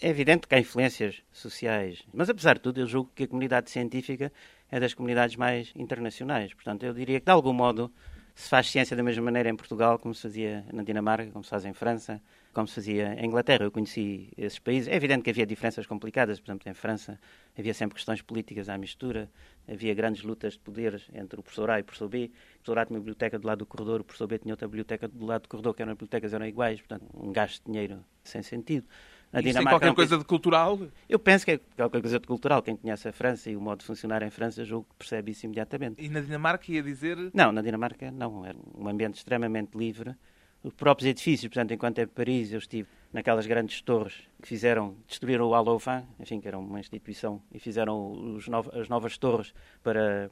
É 0.00 0.08
evidente 0.08 0.48
que 0.48 0.54
há 0.54 0.58
influências 0.58 1.22
sociais, 1.30 2.02
mas 2.12 2.30
apesar 2.30 2.54
de 2.54 2.60
tudo, 2.60 2.80
eu 2.80 2.86
julgo 2.86 3.12
que 3.14 3.24
a 3.24 3.28
comunidade 3.28 3.70
científica 3.70 4.32
é 4.70 4.80
das 4.80 4.94
comunidades 4.94 5.36
mais 5.36 5.72
internacionais. 5.76 6.54
Portanto, 6.54 6.84
eu 6.84 6.94
diria 6.94 7.20
que 7.20 7.26
de 7.26 7.32
algum 7.32 7.52
modo 7.52 7.92
se 8.40 8.48
faz 8.48 8.70
ciência 8.70 8.96
da 8.96 9.02
mesma 9.02 9.22
maneira 9.22 9.50
em 9.50 9.54
Portugal 9.54 9.98
como 9.98 10.14
se 10.14 10.22
fazia 10.22 10.64
na 10.72 10.82
Dinamarca, 10.82 11.30
como 11.30 11.44
se 11.44 11.50
faz 11.50 11.66
em 11.66 11.74
França, 11.74 12.22
como 12.54 12.66
se 12.66 12.74
fazia 12.74 13.12
em 13.20 13.26
Inglaterra. 13.26 13.64
Eu 13.64 13.70
conheci 13.70 14.32
esses 14.34 14.58
países. 14.58 14.88
É 14.88 14.96
evidente 14.96 15.22
que 15.22 15.28
havia 15.28 15.44
diferenças 15.44 15.86
complicadas. 15.86 16.40
Por 16.40 16.46
exemplo, 16.46 16.70
em 16.70 16.72
França 16.72 17.20
havia 17.56 17.74
sempre 17.74 17.96
questões 17.96 18.22
políticas 18.22 18.70
à 18.70 18.78
mistura, 18.78 19.30
havia 19.68 19.92
grandes 19.92 20.22
lutas 20.22 20.54
de 20.54 20.58
poderes 20.60 21.06
entre 21.12 21.38
o 21.38 21.42
professor 21.42 21.68
A 21.68 21.78
e 21.78 21.82
o 21.82 21.84
professor 21.84 22.08
B. 22.08 22.24
O 22.24 22.54
professor 22.54 22.78
A 22.78 22.86
tinha 22.86 22.96
uma 22.96 23.00
biblioteca 23.00 23.38
do 23.38 23.46
lado 23.46 23.58
do 23.58 23.66
corredor, 23.66 24.00
o 24.00 24.04
professor 24.04 24.26
B 24.26 24.38
tinha 24.38 24.54
outra 24.54 24.66
biblioteca 24.66 25.06
do 25.06 25.26
lado 25.26 25.42
do 25.42 25.48
corredor, 25.48 25.74
que 25.74 25.82
eram 25.82 25.92
bibliotecas 25.92 26.32
eram 26.32 26.46
iguais. 26.46 26.80
Portanto, 26.80 27.04
um 27.12 27.30
gasto 27.30 27.62
de 27.62 27.70
dinheiro 27.70 28.02
sem 28.24 28.42
sentido. 28.42 28.86
Na 29.32 29.40
Dinamarca, 29.40 29.70
tem 29.70 29.78
qualquer 29.78 29.94
coisa 29.94 30.18
de 30.18 30.24
cultural? 30.24 30.78
Eu 31.08 31.18
penso 31.18 31.44
que 31.44 31.52
é 31.52 31.60
qualquer 31.76 32.00
coisa 32.00 32.18
de 32.18 32.26
cultural. 32.26 32.62
Quem 32.62 32.76
conhece 32.76 33.08
a 33.08 33.12
França 33.12 33.48
e 33.48 33.56
o 33.56 33.60
modo 33.60 33.78
de 33.78 33.84
funcionar 33.84 34.22
em 34.22 34.30
França, 34.30 34.64
julgo 34.64 34.86
que 34.90 34.96
percebe 34.96 35.30
isso 35.30 35.46
imediatamente. 35.46 36.04
E 36.04 36.08
na 36.08 36.20
Dinamarca 36.20 36.70
ia 36.72 36.82
dizer? 36.82 37.16
Não, 37.32 37.52
na 37.52 37.62
Dinamarca 37.62 38.10
não. 38.10 38.44
Era 38.44 38.58
um 38.76 38.88
ambiente 38.88 39.14
extremamente 39.14 39.76
livre. 39.76 40.16
Os 40.62 40.74
próprios 40.74 41.08
edifícios, 41.08 41.48
portanto, 41.48 41.72
enquanto 41.72 41.98
em 42.00 42.06
Paris 42.06 42.52
eu 42.52 42.58
estive 42.58 42.88
naquelas 43.12 43.46
grandes 43.46 43.80
torres 43.80 44.14
que 44.42 44.48
fizeram, 44.48 44.96
destruíram 45.08 45.48
o 45.48 45.54
Aloufan, 45.54 46.04
enfim, 46.18 46.40
que 46.40 46.48
era 46.48 46.58
uma 46.58 46.78
instituição, 46.78 47.40
e 47.50 47.58
fizeram 47.58 48.12
no, 48.14 48.38
as 48.78 48.88
novas 48.88 49.16
torres 49.16 49.54
para 49.82 50.30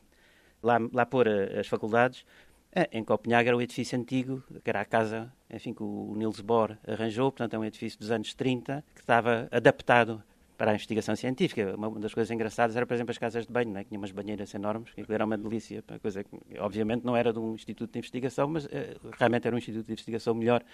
lá, 0.62 0.78
lá 0.92 1.06
pôr 1.06 1.28
as 1.28 1.66
faculdades. 1.66 2.26
É, 2.70 2.88
em 2.92 3.02
Copenhague 3.02 3.48
era 3.48 3.56
o 3.56 3.62
edifício 3.62 3.98
antigo, 3.98 4.42
que 4.62 4.68
era 4.68 4.82
a 4.82 4.84
casa 4.84 5.32
enfim, 5.50 5.72
que 5.72 5.82
o 5.82 6.14
Niels 6.16 6.40
Bohr 6.40 6.76
arranjou, 6.86 7.30
portanto 7.32 7.54
é 7.54 7.58
um 7.58 7.64
edifício 7.64 7.98
dos 7.98 8.10
anos 8.10 8.34
30 8.34 8.84
que 8.94 9.00
estava 9.00 9.48
adaptado 9.50 10.22
para 10.58 10.72
a 10.72 10.74
investigação 10.74 11.14
científica. 11.14 11.74
Uma 11.76 12.00
das 12.00 12.12
coisas 12.12 12.30
engraçadas 12.32 12.74
era, 12.74 12.84
por 12.84 12.94
exemplo, 12.94 13.12
as 13.12 13.18
casas 13.18 13.46
de 13.46 13.52
banho, 13.52 13.70
né? 13.70 13.84
que 13.84 13.90
tinha 13.90 13.98
umas 13.98 14.10
banheiras 14.10 14.52
enormes, 14.52 14.92
que 14.92 15.04
era 15.08 15.24
uma 15.24 15.38
delícia, 15.38 15.84
uma 15.88 15.98
coisa 16.00 16.24
que 16.24 16.36
obviamente 16.58 17.04
não 17.04 17.16
era 17.16 17.32
de 17.32 17.38
um 17.38 17.54
instituto 17.54 17.92
de 17.92 17.98
investigação, 17.98 18.48
mas 18.48 18.64
uh, 18.64 18.68
realmente 19.16 19.46
era 19.46 19.54
um 19.54 19.58
instituto 19.58 19.86
de 19.86 19.92
investigação 19.92 20.34
melhor 20.34 20.64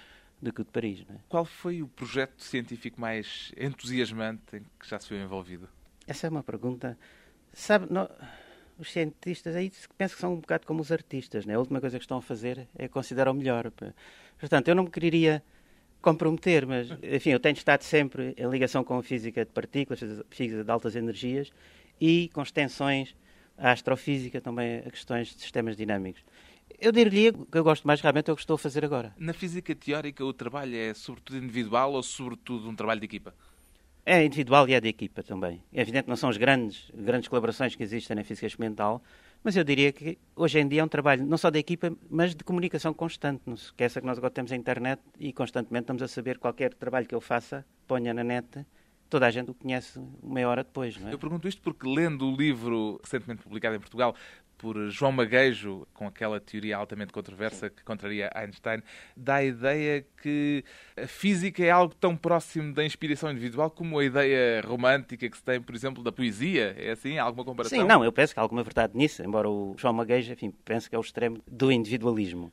do 0.41 0.53
que 0.53 0.63
o 0.63 0.65
de 0.65 0.71
Paris. 0.71 1.05
Né? 1.07 1.17
Qual 1.29 1.45
foi 1.45 1.83
o 1.83 1.87
projeto 1.89 2.43
científico 2.43 2.99
mais 2.99 3.53
entusiasmante 3.59 4.57
em 4.57 4.61
que 4.81 4.89
já 4.89 4.99
se 4.99 5.11
viu 5.11 5.23
envolvido? 5.23 5.69
Essa 6.07 6.27
é 6.27 6.31
uma 6.31 6.43
pergunta. 6.43 6.99
Sabe, 7.53 7.87
não 7.91 8.09
os 8.79 8.91
cientistas 8.91 9.55
aí 9.55 9.71
penso 9.97 10.15
que 10.15 10.21
são 10.21 10.35
um 10.35 10.41
bocado 10.41 10.67
como 10.67 10.81
os 10.81 10.91
artistas, 10.91 11.47
né? 11.47 11.55
A 11.55 11.59
última 11.59 11.81
coisa 11.81 11.99
que 11.99 12.05
estão 12.05 12.19
a 12.19 12.23
fazer 12.23 12.69
é 12.77 12.89
considerar 12.89 13.31
o 13.31 13.35
melhor. 13.35 13.71
Portanto, 14.39 14.69
eu 14.69 14.75
não 14.75 14.85
me 14.85 14.91
quereria 14.91 15.43
comprometer, 16.01 16.67
mas, 16.67 16.89
enfim, 17.03 17.31
eu 17.31 17.41
tenho 17.41 17.55
estado 17.55 17.83
sempre 17.83 18.35
em 18.37 18.49
ligação 18.49 18.85
com 18.85 18.99
a 18.99 19.03
física 19.03 19.45
de 19.45 19.51
partículas, 19.51 20.01
física 20.31 20.63
de 20.63 20.71
altas 20.71 20.95
energias 20.97 21.51
e 22.01 22.29
com 22.35 22.43
extensões 22.43 23.17
à 23.57 23.71
astrofísica, 23.73 24.41
também 24.41 24.79
a 24.79 24.91
questões 24.91 25.29
de 25.29 25.41
sistemas 25.41 25.77
dinâmicos. 25.77 26.23
Eu 26.79 26.93
diria 26.93 27.33
que 27.33 27.57
eu 27.57 27.65
gosto 27.65 27.87
mais 27.87 28.01
realmente 28.01 28.29
é 28.29 28.33
o 28.33 28.37
que 28.37 28.43
estou 28.43 28.55
a 28.55 28.59
fazer 28.59 28.85
agora. 28.85 29.15
Na 29.17 29.33
física 29.33 29.75
teórica, 29.75 30.25
o 30.25 30.33
trabalho 30.33 30.77
é 30.77 30.93
sobretudo 30.93 31.39
individual 31.39 31.93
ou 31.93 32.03
sobretudo 32.03 32.69
um 32.69 32.75
trabalho 32.75 33.01
de 33.01 33.07
equipa? 33.07 33.35
É 34.07 34.23
individual 34.23 34.69
e 34.69 34.75
é 34.75 34.81
de 34.81 34.89
equipa 34.89 35.23
também. 35.23 35.63
É 35.73 35.81
evidente 35.81 36.05
que 36.05 36.11
não 36.11 36.17
são 36.17 36.29
as 36.29 36.37
grandes, 36.37 36.91
grandes 36.95 37.27
colaborações 37.29 37.75
que 37.75 37.83
existem 37.83 38.15
na 38.15 38.23
física 38.23 38.47
experimental, 38.47 39.03
mas 39.43 39.57
eu 39.57 39.65
diria 39.65 39.93
que 39.93 40.19
hoje 40.37 40.59
em 40.59 40.69
dia 40.69 40.83
é 40.83 40.85
um 40.85 40.89
trabalho 40.89 41.25
não 41.25 41.39
só 41.39 41.49
de 41.49 41.59
equipa, 41.59 41.91
mas 42.11 42.35
de 42.35 42.45
comunicação 42.45 42.93
constante. 42.93 43.43
Não 43.47 43.57
se 43.57 43.67
esqueça 43.67 44.01
que 44.01 44.07
nós 44.07 44.19
agora 44.19 44.31
temos 44.31 44.53
a 44.53 44.57
internet 44.57 45.01
e 45.19 45.33
constantemente 45.33 45.85
estamos 45.85 46.03
a 46.03 46.09
saber 46.09 46.39
qualquer 46.39 46.75
trabalho 46.75 47.07
que 47.07 47.15
eu 47.15 47.21
faça, 47.21 47.65
ponha 47.87 48.13
na 48.13 48.23
net, 48.23 48.67
toda 49.09 49.27
a 49.27 49.31
gente 49.31 49.51
o 49.51 49.55
conhece 49.55 50.01
meia 50.23 50.49
hora 50.49 50.65
depois. 50.65 50.99
Não 50.99 51.09
é? 51.09 51.15
Eu 51.15 51.19
pergunto 51.19 51.47
isto 51.47 51.63
porque, 51.63 51.87
lendo 51.87 52.27
o 52.27 52.37
livro 52.37 53.01
recentemente 53.03 53.43
publicado 53.43 53.77
em 53.77 53.81
Portugal, 53.81 54.15
por 54.59 54.89
João 54.91 55.13
Maguejo, 55.13 55.87
com 55.93 56.07
aquela 56.07 56.41
teoria 56.41 56.77
altamente 56.77 57.13
controversa 57.13 57.69
que 57.69 57.83
contraria 57.83 58.31
Einstein, 58.35 58.83
dá 59.17 59.37
a 59.37 59.45
ideia 59.45 60.07
que 60.23 60.65
a 60.97 61.07
física 61.07 61.63
é 61.63 61.71
algo 61.71 61.95
tão 61.95 62.17
próximo 62.17 62.73
da 62.73 62.85
inspiração 62.85 63.31
individual 63.31 63.71
como 63.71 63.99
a 63.99 64.05
ideia 64.05 64.63
romântica 64.63 65.29
que 65.29 65.37
se 65.37 65.43
tem, 65.43 65.61
por 65.61 65.75
exemplo, 65.75 66.03
da 66.03 66.13
poesia. 66.13 66.75
É 66.79 66.93
assim? 66.93 67.19
Há 67.19 67.25
alguma 67.25 67.45
comparação? 67.45 67.79
Sim, 67.79 67.87
não, 67.87 68.05
eu 68.05 68.13
penso 68.13 68.33
que 68.33 68.41
há 68.41 68.43
alguma 68.43 68.63
verdade 68.63 68.97
nisso, 68.97 69.23
embora 69.23 69.49
o 69.49 69.75
João 69.79 69.93
Maguejo, 69.93 70.33
enfim, 70.33 70.53
pense 70.65 70.89
que 70.89 70.95
é 70.95 70.99
o 70.99 71.03
extremo 71.03 71.43
do 71.47 71.71
individualismo. 71.71 72.53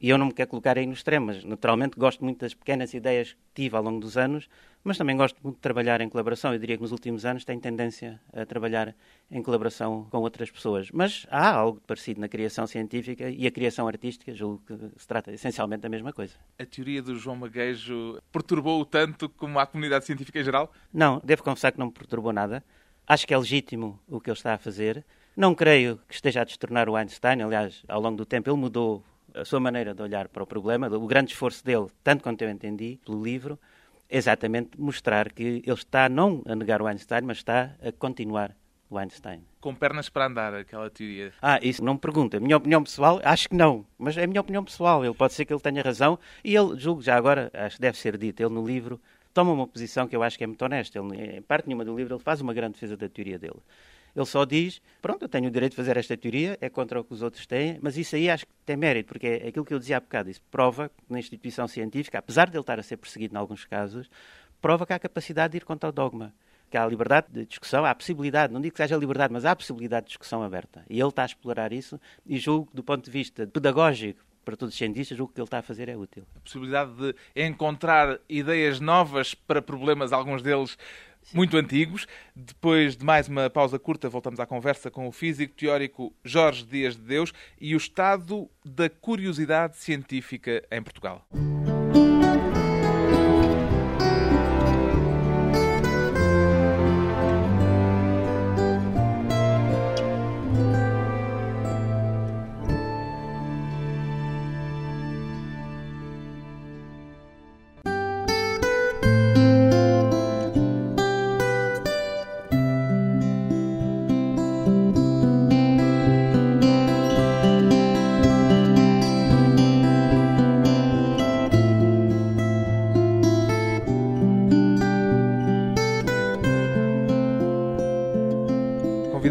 E 0.00 0.10
eu 0.10 0.18
não 0.18 0.26
me 0.26 0.32
quero 0.32 0.50
colocar 0.50 0.76
aí 0.76 0.86
no 0.86 0.92
extremo, 0.92 1.26
mas 1.26 1.42
naturalmente 1.42 1.98
gosto 1.98 2.22
muito 2.22 2.40
das 2.40 2.52
pequenas 2.52 2.92
ideias 2.92 3.32
que 3.32 3.38
tive 3.62 3.76
ao 3.76 3.82
longo 3.82 3.98
dos 3.98 4.16
anos, 4.16 4.48
mas 4.84 4.98
também 4.98 5.16
gosto 5.16 5.38
muito 5.42 5.56
de 5.56 5.62
trabalhar 5.62 6.00
em 6.00 6.08
colaboração. 6.08 6.52
Eu 6.52 6.58
diria 6.58 6.76
que 6.76 6.82
nos 6.82 6.92
últimos 6.92 7.24
anos 7.24 7.44
tenho 7.44 7.60
tendência 7.60 8.20
a 8.32 8.44
trabalhar 8.44 8.94
em 9.30 9.42
colaboração 9.42 10.06
com 10.10 10.18
outras 10.18 10.50
pessoas. 10.50 10.90
Mas 10.92 11.26
há 11.30 11.50
algo 11.50 11.80
parecido 11.86 12.20
na 12.20 12.28
criação 12.28 12.66
científica 12.66 13.28
e 13.30 13.46
a 13.46 13.50
criação 13.50 13.88
artística, 13.88 14.34
julgo 14.34 14.62
que 14.66 15.00
se 15.00 15.08
trata 15.08 15.32
essencialmente 15.32 15.82
da 15.82 15.88
mesma 15.88 16.12
coisa. 16.12 16.34
A 16.58 16.64
teoria 16.66 17.02
do 17.02 17.16
João 17.16 17.36
Maguejo 17.36 18.20
perturbou-o 18.30 18.84
tanto 18.84 19.28
como 19.30 19.58
a 19.58 19.66
comunidade 19.66 20.04
científica 20.04 20.38
em 20.38 20.44
geral? 20.44 20.70
Não, 20.92 21.20
devo 21.24 21.42
confessar 21.42 21.72
que 21.72 21.78
não 21.78 21.86
me 21.86 21.92
perturbou 21.92 22.32
nada. 22.32 22.62
Acho 23.06 23.26
que 23.26 23.32
é 23.32 23.38
legítimo 23.38 23.98
o 24.06 24.20
que 24.20 24.28
ele 24.28 24.36
está 24.36 24.54
a 24.54 24.58
fazer. 24.58 25.04
Não 25.36 25.54
creio 25.54 26.00
que 26.08 26.14
esteja 26.14 26.42
a 26.42 26.44
destornar 26.44 26.88
o 26.88 26.96
Einstein. 26.96 27.42
Aliás, 27.42 27.82
ao 27.88 28.00
longo 28.00 28.16
do 28.16 28.24
tempo 28.24 28.50
ele 28.50 28.58
mudou 28.58 29.04
a 29.36 29.44
sua 29.44 29.60
maneira 29.60 29.94
de 29.94 30.02
olhar 30.02 30.28
para 30.28 30.42
o 30.42 30.46
problema, 30.46 30.88
o 30.88 31.06
grande 31.06 31.32
esforço 31.32 31.64
dele, 31.64 31.86
tanto 32.02 32.22
quanto 32.22 32.42
eu 32.42 32.50
entendi 32.50 32.98
pelo 33.04 33.22
livro, 33.22 33.58
é 34.08 34.16
exatamente 34.16 34.70
mostrar 34.78 35.32
que 35.32 35.42
ele 35.42 35.72
está 35.72 36.08
não 36.08 36.42
a 36.46 36.54
negar 36.54 36.80
o 36.80 36.86
Einstein, 36.86 37.22
mas 37.22 37.38
está 37.38 37.74
a 37.82 37.92
continuar 37.92 38.56
o 38.88 38.98
Einstein. 38.98 39.42
Com 39.60 39.74
pernas 39.74 40.08
para 40.08 40.26
andar, 40.26 40.54
aquela 40.54 40.88
teoria. 40.88 41.32
Ah, 41.42 41.58
isso 41.60 41.84
não 41.84 41.94
me 41.94 41.98
pergunta. 42.00 42.38
Minha 42.38 42.56
opinião 42.56 42.82
pessoal, 42.82 43.20
acho 43.24 43.48
que 43.48 43.54
não. 43.56 43.84
Mas 43.98 44.16
é 44.16 44.24
a 44.24 44.26
minha 44.26 44.40
opinião 44.40 44.64
pessoal. 44.64 45.04
Ele 45.04 45.14
pode 45.14 45.32
ser 45.32 45.44
que 45.44 45.52
ele 45.52 45.60
tenha 45.60 45.82
razão. 45.82 46.18
E 46.44 46.54
ele, 46.54 46.78
julgo 46.78 47.02
já 47.02 47.16
agora, 47.16 47.50
acho 47.52 47.76
que 47.76 47.82
deve 47.82 47.98
ser 47.98 48.16
dito, 48.16 48.40
ele 48.40 48.54
no 48.54 48.64
livro 48.64 49.00
toma 49.34 49.52
uma 49.52 49.66
posição 49.66 50.08
que 50.08 50.16
eu 50.16 50.22
acho 50.22 50.38
que 50.38 50.44
é 50.44 50.46
muito 50.46 50.64
honesta. 50.64 50.98
Ele, 50.98 51.36
em 51.36 51.42
parte 51.42 51.66
nenhuma 51.66 51.84
do 51.84 51.94
livro, 51.94 52.14
ele 52.14 52.22
faz 52.22 52.40
uma 52.40 52.54
grande 52.54 52.74
defesa 52.74 52.96
da 52.96 53.08
teoria 53.08 53.38
dele. 53.38 53.58
Ele 54.16 54.24
só 54.24 54.46
diz, 54.46 54.80
pronto, 55.02 55.22
eu 55.22 55.28
tenho 55.28 55.48
o 55.48 55.50
direito 55.50 55.72
de 55.72 55.76
fazer 55.76 55.96
esta 55.98 56.16
teoria, 56.16 56.56
é 56.58 56.70
contra 56.70 56.98
o 56.98 57.04
que 57.04 57.12
os 57.12 57.20
outros 57.20 57.46
têm, 57.46 57.78
mas 57.82 57.98
isso 57.98 58.16
aí 58.16 58.30
acho 58.30 58.46
que 58.46 58.52
tem 58.64 58.74
mérito, 58.74 59.08
porque 59.08 59.26
é 59.26 59.48
aquilo 59.48 59.64
que 59.64 59.74
eu 59.74 59.78
dizia 59.78 59.98
há 59.98 60.00
bocado, 60.00 60.30
isso 60.30 60.40
prova 60.50 60.88
que 60.88 61.04
na 61.10 61.18
instituição 61.18 61.68
científica, 61.68 62.18
apesar 62.18 62.48
de 62.48 62.56
ele 62.56 62.62
estar 62.62 62.78
a 62.78 62.82
ser 62.82 62.96
perseguido 62.96 63.34
em 63.34 63.38
alguns 63.38 63.66
casos, 63.66 64.08
prova 64.60 64.86
que 64.86 64.94
há 64.94 64.98
capacidade 64.98 65.52
de 65.52 65.58
ir 65.58 65.64
contra 65.66 65.90
o 65.90 65.92
dogma 65.92 66.32
que 66.70 66.76
há 66.76 66.86
liberdade 66.86 67.28
de 67.30 67.46
discussão, 67.46 67.84
há 67.84 67.94
possibilidade, 67.94 68.52
não 68.52 68.60
digo 68.60 68.74
que 68.74 68.82
seja 68.82 68.96
liberdade, 68.96 69.32
mas 69.32 69.44
há 69.44 69.54
possibilidade 69.54 70.06
de 70.06 70.08
discussão 70.08 70.42
aberta. 70.42 70.84
E 70.90 70.98
ele 70.98 71.08
está 71.08 71.22
a 71.22 71.26
explorar 71.26 71.72
isso 71.72 72.00
e 72.26 72.38
julgo, 72.38 72.70
do 72.74 72.82
ponto 72.82 73.04
de 73.04 73.10
vista 73.10 73.46
pedagógico, 73.46 74.20
para 74.44 74.56
todos 74.56 74.74
os 74.74 74.78
cientistas, 74.78 75.18
o 75.18 75.26
que 75.26 75.40
ele 75.40 75.46
está 75.46 75.58
a 75.58 75.62
fazer 75.62 75.88
é 75.88 75.96
útil. 75.96 76.24
A 76.36 76.40
possibilidade 76.40 76.92
de 76.94 77.14
encontrar 77.34 78.20
ideias 78.28 78.78
novas 78.78 79.34
para 79.34 79.60
problemas, 79.60 80.12
alguns 80.12 80.40
deles 80.40 80.78
muito 81.32 81.56
antigos. 81.56 82.06
Depois 82.34 82.96
de 82.96 83.04
mais 83.04 83.28
uma 83.28 83.48
pausa 83.50 83.78
curta, 83.78 84.08
voltamos 84.08 84.40
à 84.40 84.46
conversa 84.46 84.90
com 84.90 85.08
o 85.08 85.12
físico 85.12 85.54
teórico 85.54 86.14
Jorge 86.24 86.64
Dias 86.64 86.96
de 86.96 87.02
Deus 87.02 87.32
e 87.60 87.74
o 87.74 87.78
estado 87.78 88.48
da 88.64 88.88
curiosidade 88.88 89.76
científica 89.76 90.62
em 90.70 90.82
Portugal. 90.82 91.26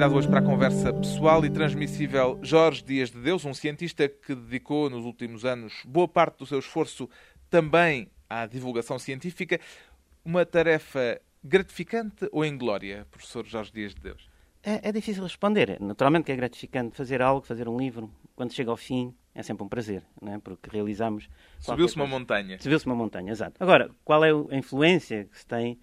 Convidado 0.06 0.16
hoje 0.16 0.28
para 0.28 0.40
a 0.40 0.44
conversa 0.44 0.94
pessoal 0.94 1.44
e 1.46 1.50
transmissível 1.50 2.38
Jorge 2.42 2.84
Dias 2.84 3.10
de 3.10 3.20
Deus, 3.20 3.44
um 3.44 3.54
cientista 3.54 4.08
que 4.08 4.36
dedicou 4.36 4.90
nos 4.90 5.04
últimos 5.04 5.44
anos 5.44 5.82
boa 5.84 6.08
parte 6.08 6.40
do 6.40 6.46
seu 6.46 6.60
esforço 6.60 7.10
também 7.50 8.08
à 8.30 8.46
divulgação 8.46 9.00
científica. 9.00 9.60
Uma 10.24 10.46
tarefa 10.46 11.20
gratificante 11.44 12.30
ou 12.32 12.46
inglória, 12.46 13.08
professor 13.10 13.46
Jorge 13.46 13.72
Dias 13.72 13.96
de 13.96 14.02
Deus? 14.02 14.30
É, 14.62 14.90
é, 14.90 14.92
difícil 14.92 15.24
responder. 15.24 15.78
Naturalmente 15.80 16.26
que 16.26 16.32
é 16.32 16.36
gratificante 16.36 16.96
fazer 16.96 17.22
algo, 17.22 17.46
fazer 17.46 17.68
um 17.68 17.78
livro. 17.78 18.12
Quando 18.36 18.54
chega 18.54 18.70
ao 18.70 18.78
fim, 18.78 19.14
é 19.34 19.42
sempre 19.42 19.64
um 19.64 19.68
prazer, 19.68 20.04
não 20.22 20.34
é? 20.34 20.40
porque 20.40 20.70
realizamos. 20.70 21.28
Subiu-se 21.60 21.96
uma 21.96 22.08
montanha. 22.08 22.60
Subiu-se 22.60 22.86
uma 22.86 22.96
montanha, 22.96 23.32
exato. 23.32 23.56
Agora, 23.60 23.90
qual 24.04 24.24
é 24.24 24.30
a 24.30 24.56
influência 24.56 25.26
que 25.26 25.40
se 25.40 25.48
tem? 25.48 25.80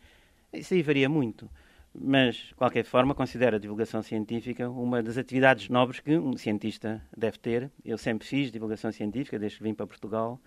Isso 0.52 0.74
aí 0.74 0.82
varia 0.82 1.08
muito. 1.08 1.50
Mas, 1.94 2.36
de 2.36 2.54
qualquer 2.54 2.84
forma, 2.84 3.14
considero 3.14 3.56
a 3.56 3.58
divulgação 3.58 4.02
científica 4.02 4.68
uma 4.70 5.02
das 5.02 5.18
atividades 5.18 5.68
nobres 5.68 6.00
que 6.00 6.16
um 6.16 6.36
cientista 6.36 7.06
deve 7.16 7.38
ter. 7.38 7.70
Eu 7.84 7.98
sempre 7.98 8.26
fiz 8.26 8.50
divulgação 8.50 8.90
científica 8.90 9.38
desde 9.38 9.58
que 9.58 9.64
vim 9.64 9.74
para 9.74 9.86
Portugal 9.86 10.40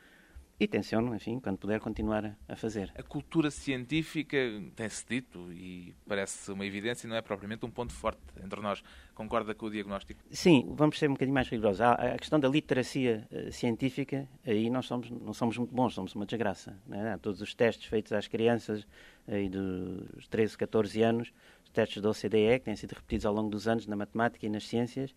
e 0.59 0.67
tenciono, 0.67 1.13
enfim, 1.13 1.39
quando 1.39 1.57
puder, 1.57 1.79
continuar 1.79 2.35
a 2.47 2.55
fazer. 2.55 2.91
A 2.95 3.03
cultura 3.03 3.51
científica, 3.51 4.37
tem-se 4.75 5.05
dito, 5.07 5.51
e 5.51 5.93
parece 6.07 6.51
uma 6.51 6.65
evidência, 6.65 7.07
não 7.07 7.15
é 7.15 7.21
propriamente 7.21 7.65
um 7.65 7.69
ponto 7.69 7.93
forte 7.93 8.21
entre 8.43 8.61
nós. 8.61 8.81
Concorda 9.15 9.55
com 9.55 9.67
o 9.67 9.71
diagnóstico? 9.71 10.21
Sim, 10.29 10.73
vamos 10.75 10.99
ser 10.99 11.09
um 11.09 11.13
bocadinho 11.13 11.33
mais 11.33 11.47
rigorosos. 11.47 11.79
A 11.79 12.17
questão 12.17 12.37
da 12.37 12.49
literacia 12.49 13.25
uh, 13.31 13.51
científica, 13.51 14.27
aí 14.45 14.69
nós 14.69 14.85
somos, 14.85 15.09
não 15.09 15.33
somos 15.33 15.57
muito 15.57 15.73
bons, 15.73 15.93
somos 15.93 16.13
uma 16.13 16.25
desgraça. 16.25 16.77
É? 16.91 17.17
Todos 17.17 17.41
os 17.41 17.55
testes 17.55 17.87
feitos 17.87 18.11
às 18.11 18.27
crianças 18.27 18.85
aí 19.25 19.49
dos 19.49 20.27
13, 20.27 20.57
14 20.57 21.01
anos, 21.01 21.33
os 21.63 21.71
testes 21.71 22.01
da 22.01 22.09
OCDE, 22.09 22.59
que 22.59 22.65
têm 22.65 22.75
sido 22.75 22.91
repetidos 22.91 23.25
ao 23.25 23.33
longo 23.33 23.49
dos 23.49 23.67
anos 23.67 23.87
na 23.87 23.95
matemática 23.95 24.45
e 24.45 24.49
nas 24.49 24.67
ciências, 24.67 25.15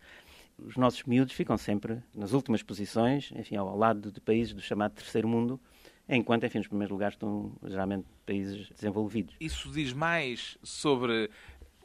os 0.59 0.77
nossos 0.77 1.03
miúdos 1.05 1.35
ficam 1.35 1.57
sempre 1.59 2.03
nas 2.15 2.33
últimas 2.33 2.63
posições, 2.63 3.33
enfim, 3.35 3.57
ao 3.57 3.77
lado 3.77 4.11
de 4.11 4.21
países 4.21 4.55
do 4.55 4.61
chamado 4.61 4.93
terceiro 4.93 5.29
mundo, 5.29 5.61
enquanto, 6.09 6.47
enfim, 6.47 6.59
nos 6.59 6.67
primeiros 6.67 6.93
lugares 6.93 7.15
estão 7.15 7.53
geralmente 7.65 8.07
países 8.25 8.69
desenvolvidos. 8.71 9.37
Isso 9.41 9.71
diz 9.71 9.93
mais 9.93 10.59
sobre 10.63 11.31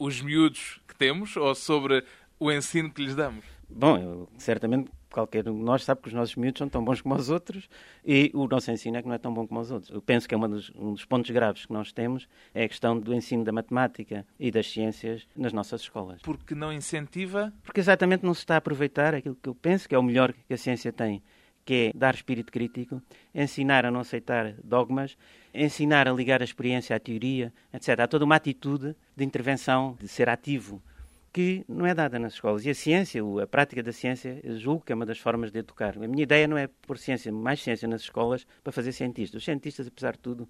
os 0.04 0.22
miúdos 0.22 0.82
que 0.86 0.96
temos 0.96 1.38
ou 1.38 1.56
sobre 1.56 2.04
o 2.38 2.52
ensino 2.52 2.92
que 2.92 3.04
lhes 3.04 3.16
damos? 3.16 3.46
Bom, 3.70 3.98
eu, 3.98 4.30
certamente 4.38 4.92
qualquer 5.10 5.48
um 5.48 5.58
de 5.58 5.64
nós 5.64 5.84
sabe 5.84 6.02
que 6.02 6.08
os 6.10 6.14
nossos 6.14 6.36
miúdos 6.36 6.60
são 6.60 6.68
tão 6.68 6.84
bons 6.84 7.02
como 7.02 7.16
os 7.16 7.30
outros 7.30 7.70
e 8.06 8.30
o 8.34 8.48
nosso 8.48 8.70
ensino 8.70 8.98
é 8.98 9.02
que 9.02 9.08
não 9.08 9.16
é 9.16 9.18
tão 9.18 9.34
bom 9.34 9.48
como 9.48 9.62
os 9.62 9.72
outros. 9.72 9.92
Eu 9.92 10.02
penso 10.02 10.28
que 10.28 10.36
é 10.36 10.38
dos, 10.38 10.72
um 10.76 10.92
dos 10.92 11.06
pontos 11.06 11.32
graves 11.32 11.66
que 11.66 11.72
nós 11.72 11.94
temos 11.94 12.28
é 12.54 12.66
a 12.66 12.68
questão 12.68 13.00
do 13.00 13.14
ensino 13.14 13.46
da 13.46 13.52
matemática 13.52 14.26
e 14.38 14.52
das 14.52 14.70
ciências 14.70 15.26
nas 15.36 15.54
nossas 15.54 15.82
escolas. 15.82 16.22
Porque 16.22 16.54
não 16.54 16.74
incentiva? 16.74 17.54
Porque 17.64 17.80
exatamente 17.80 18.26
não 18.26 18.34
se 18.34 18.42
está 18.42 18.56
a 18.56 18.58
aproveitar 18.58 19.16
aquilo 19.16 19.38
que 19.42 19.48
eu 19.48 19.56
penso 19.56 19.88
que 19.88 19.96
é 19.96 19.98
o 19.98 20.04
melhor 20.04 20.34
que 20.34 20.54
a 20.54 20.58
ciência 20.58 20.92
tem, 20.92 21.24
que 21.66 21.92
é 21.94 21.98
dar 21.98 22.16
espírito 22.16 22.52
crítico, 22.52 23.02
ensinar 23.34 23.86
a 23.86 23.92
não 23.92 24.00
aceitar 24.02 24.54
dogmas, 24.64 25.18
ensinar 25.54 26.08
a 26.08 26.12
ligar 26.12 26.42
a 26.42 26.46
experiência 26.46 26.96
à 26.96 27.00
teoria, 27.00 27.54
etc. 27.74 28.00
Há 28.02 28.08
toda 28.08 28.26
uma 28.26 28.36
atitude 28.36 28.96
de 29.16 29.24
intervenção, 29.24 29.98
de 30.00 30.08
ser 30.08 30.30
ativo 30.30 30.82
que 31.34 31.66
não 31.68 31.86
é 31.86 31.96
dada 31.96 32.20
nas 32.20 32.34
escolas. 32.34 32.64
E 32.64 32.70
a 32.70 32.76
ciência, 32.76 33.22
a 33.42 33.48
prática 33.48 33.82
da 33.82 33.92
ciência, 33.92 34.40
julgo 34.58 34.86
que 34.86 34.92
é 34.92 34.96
uma 34.96 35.06
das 35.06 35.18
formas 35.18 35.52
de 35.52 35.58
educar. 35.58 35.96
A 35.98 36.08
minha 36.08 36.22
ideia 36.22 36.48
não 36.48 36.56
é 36.58 36.68
pôr 36.68 36.98
ciência, 37.00 37.32
mais 37.32 37.60
ciência 37.60 37.88
nas 37.88 38.02
escolas 38.02 38.46
para 38.64 38.72
fazer 38.72 38.92
cientistas. 38.92 39.40
Os 39.40 39.44
cientistas, 39.44 39.88
apesar 39.88 40.12
de 40.12 40.20
tudo, 40.20 40.48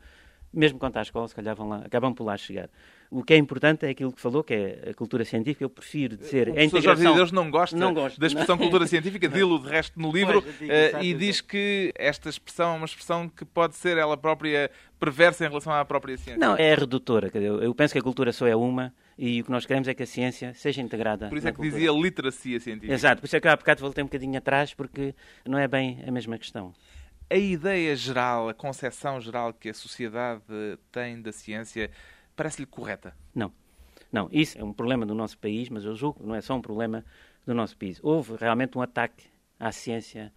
mesmo 0.53 0.77
quando 0.77 0.91
está 0.91 0.99
à 0.99 1.03
escola, 1.03 1.27
se 1.27 1.35
calhar 1.35 1.55
vão 1.55 1.67
lá, 1.67 1.77
acabam 1.77 2.13
por 2.13 2.23
lá 2.23 2.37
chegar. 2.37 2.69
O 3.09 3.23
que 3.23 3.33
é 3.33 3.37
importante 3.37 3.85
é 3.85 3.89
aquilo 3.89 4.11
que 4.11 4.19
falou, 4.19 4.43
que 4.43 4.53
é 4.53 4.89
a 4.89 4.93
cultura 4.93 5.23
científica. 5.23 5.63
Eu 5.63 5.69
prefiro 5.69 6.17
dizer 6.17 6.49
o 6.49 6.57
a 6.57 6.63
integração... 6.63 7.11
De 7.11 7.17
Deus 7.17 7.31
não 7.31 7.51
gosta 7.51 7.77
não 7.77 7.93
gosto, 7.93 8.19
da 8.19 8.27
expressão 8.27 8.55
não. 8.55 8.63
cultura 8.63 8.87
científica, 8.87 9.27
dilo 9.27 9.59
de 9.59 9.69
resto 9.69 9.99
no 9.99 10.11
livro, 10.11 10.41
pois, 10.41 10.59
digo, 10.59 10.71
uh, 10.71 11.03
e 11.03 11.13
diz 11.13 11.39
que 11.41 11.91
esta 11.95 12.29
expressão 12.29 12.73
é 12.73 12.77
uma 12.77 12.85
expressão 12.85 13.29
que 13.29 13.45
pode 13.45 13.75
ser 13.75 13.97
ela 13.97 14.17
própria 14.17 14.71
perversa 14.99 15.45
em 15.45 15.47
relação 15.47 15.73
à 15.73 15.83
própria 15.85 16.17
ciência. 16.17 16.39
Não, 16.39 16.55
é 16.55 16.73
redutora. 16.73 17.29
Eu 17.35 17.73
penso 17.75 17.93
que 17.93 17.99
a 17.99 18.01
cultura 18.01 18.31
só 18.31 18.47
é 18.47 18.55
uma 18.55 18.93
e 19.17 19.41
o 19.41 19.43
que 19.43 19.51
nós 19.51 19.65
queremos 19.65 19.87
é 19.87 19.93
que 19.93 20.01
a 20.01 20.07
ciência 20.07 20.53
seja 20.55 20.81
integrada. 20.81 21.29
Por 21.29 21.37
isso 21.37 21.47
é 21.47 21.51
que 21.51 21.57
cultura. 21.57 21.77
dizia 21.77 21.91
literacia 21.91 22.59
científica. 22.59 22.93
Exato, 22.93 23.21
por 23.21 23.27
isso 23.27 23.35
é 23.35 23.39
que 23.39 23.47
há 23.47 23.55
bocado 23.55 23.81
voltei 23.81 24.03
um 24.03 24.07
bocadinho 24.07 24.37
atrás, 24.37 24.73
porque 24.73 25.13
não 25.45 25.59
é 25.59 25.67
bem 25.67 26.03
a 26.07 26.11
mesma 26.11 26.37
questão 26.37 26.73
a 27.29 27.35
ideia 27.35 27.95
geral, 27.95 28.49
a 28.49 28.53
concepção 28.53 29.19
geral 29.19 29.53
que 29.53 29.69
a 29.69 29.73
sociedade 29.73 30.43
tem 30.91 31.21
da 31.21 31.31
ciência 31.31 31.89
parece-lhe 32.35 32.65
correta? 32.65 33.15
Não. 33.33 33.51
Não, 34.11 34.29
isso 34.31 34.59
é 34.59 34.63
um 34.63 34.73
problema 34.73 35.05
do 35.05 35.15
nosso 35.15 35.37
país, 35.37 35.69
mas 35.69 35.83
eu 35.83 35.95
julgo 35.95 36.19
que 36.19 36.25
não 36.25 36.35
é 36.35 36.41
só 36.41 36.55
um 36.55 36.61
problema 36.61 37.03
do 37.45 37.53
nosso 37.53 37.75
país. 37.75 37.99
Houve 38.03 38.35
realmente 38.35 38.77
um 38.77 38.81
ataque 38.81 39.25
à 39.59 39.71
ciência 39.71 40.31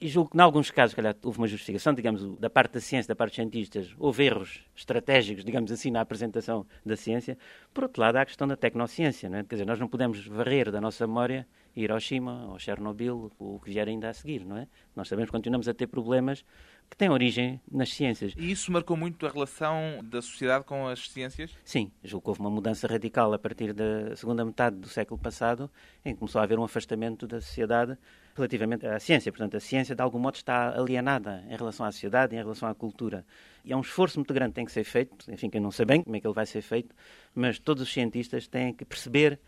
e 0.00 0.08
julgo 0.08 0.30
que, 0.30 0.36
em 0.36 0.40
alguns 0.40 0.70
casos, 0.70 0.94
calhar, 0.94 1.16
houve 1.22 1.38
uma 1.38 1.46
justificação, 1.46 1.94
digamos, 1.94 2.38
da 2.38 2.50
parte 2.50 2.74
da 2.74 2.80
ciência, 2.80 3.08
da 3.08 3.16
parte 3.16 3.30
dos 3.30 3.36
cientistas, 3.36 3.94
houve 3.98 4.24
erros 4.24 4.64
estratégicos, 4.74 5.44
digamos 5.44 5.70
assim, 5.70 5.90
na 5.90 6.00
apresentação 6.00 6.66
da 6.84 6.96
ciência. 6.96 7.38
Por 7.72 7.84
outro 7.84 8.02
lado, 8.02 8.16
há 8.16 8.22
a 8.22 8.26
questão 8.26 8.46
da 8.46 8.56
tecnociência, 8.56 9.28
não 9.28 9.38
é? 9.38 9.44
Quer 9.44 9.54
dizer, 9.54 9.64
nós 9.64 9.78
não 9.78 9.88
podemos 9.88 10.26
varrer 10.26 10.70
da 10.70 10.80
nossa 10.80 11.06
memória 11.06 11.46
Hiroshima 11.76 12.46
ou 12.50 12.58
Chernobyl, 12.58 13.32
o 13.38 13.58
que 13.60 13.70
vier 13.70 13.88
ainda 13.88 14.08
a 14.08 14.14
seguir, 14.14 14.44
não 14.44 14.56
é? 14.56 14.66
Nós 14.94 15.08
sabemos 15.08 15.30
que 15.30 15.32
continuamos 15.32 15.68
a 15.68 15.74
ter 15.74 15.86
problemas 15.86 16.44
que 16.90 16.96
têm 16.96 17.10
origem 17.10 17.60
nas 17.70 17.92
ciências. 17.92 18.32
E 18.36 18.50
isso 18.50 18.70
marcou 18.70 18.96
muito 18.96 19.26
a 19.26 19.30
relação 19.30 20.00
da 20.04 20.22
sociedade 20.22 20.64
com 20.64 20.86
as 20.86 21.08
ciências? 21.08 21.50
Sim, 21.64 21.90
julgo 22.02 22.24
que 22.24 22.28
houve 22.30 22.40
uma 22.40 22.50
mudança 22.50 22.86
radical 22.86 23.32
a 23.32 23.38
partir 23.38 23.72
da 23.72 24.14
segunda 24.14 24.44
metade 24.44 24.76
do 24.76 24.88
século 24.88 25.20
passado, 25.20 25.70
em 26.04 26.12
que 26.12 26.18
começou 26.20 26.40
a 26.40 26.44
haver 26.44 26.58
um 26.58 26.64
afastamento 26.64 27.26
da 27.26 27.40
sociedade 27.40 27.98
relativamente 28.36 28.86
à 28.86 28.98
ciência. 29.00 29.32
Portanto, 29.32 29.56
a 29.56 29.60
ciência, 29.60 29.94
de 29.94 30.02
algum 30.02 30.18
modo, 30.18 30.36
está 30.36 30.78
alienada 30.78 31.44
em 31.48 31.56
relação 31.56 31.84
à 31.86 31.92
sociedade 31.92 32.34
e 32.34 32.38
em 32.38 32.42
relação 32.42 32.68
à 32.68 32.74
cultura. 32.74 33.24
E 33.64 33.72
é 33.72 33.76
um 33.76 33.80
esforço 33.80 34.18
muito 34.18 34.32
grande 34.32 34.50
que 34.50 34.56
tem 34.56 34.64
que 34.64 34.72
ser 34.72 34.84
feito, 34.84 35.30
enfim, 35.32 35.50
que 35.50 35.58
eu 35.58 35.62
não 35.62 35.70
sei 35.70 35.86
bem 35.86 36.02
como 36.02 36.14
é 36.14 36.20
que 36.20 36.26
ele 36.26 36.34
vai 36.34 36.46
ser 36.46 36.62
feito, 36.62 36.94
mas 37.34 37.58
todos 37.58 37.82
os 37.82 37.92
cientistas 37.92 38.46
têm 38.46 38.72
que 38.72 38.84
perceber 38.84 39.40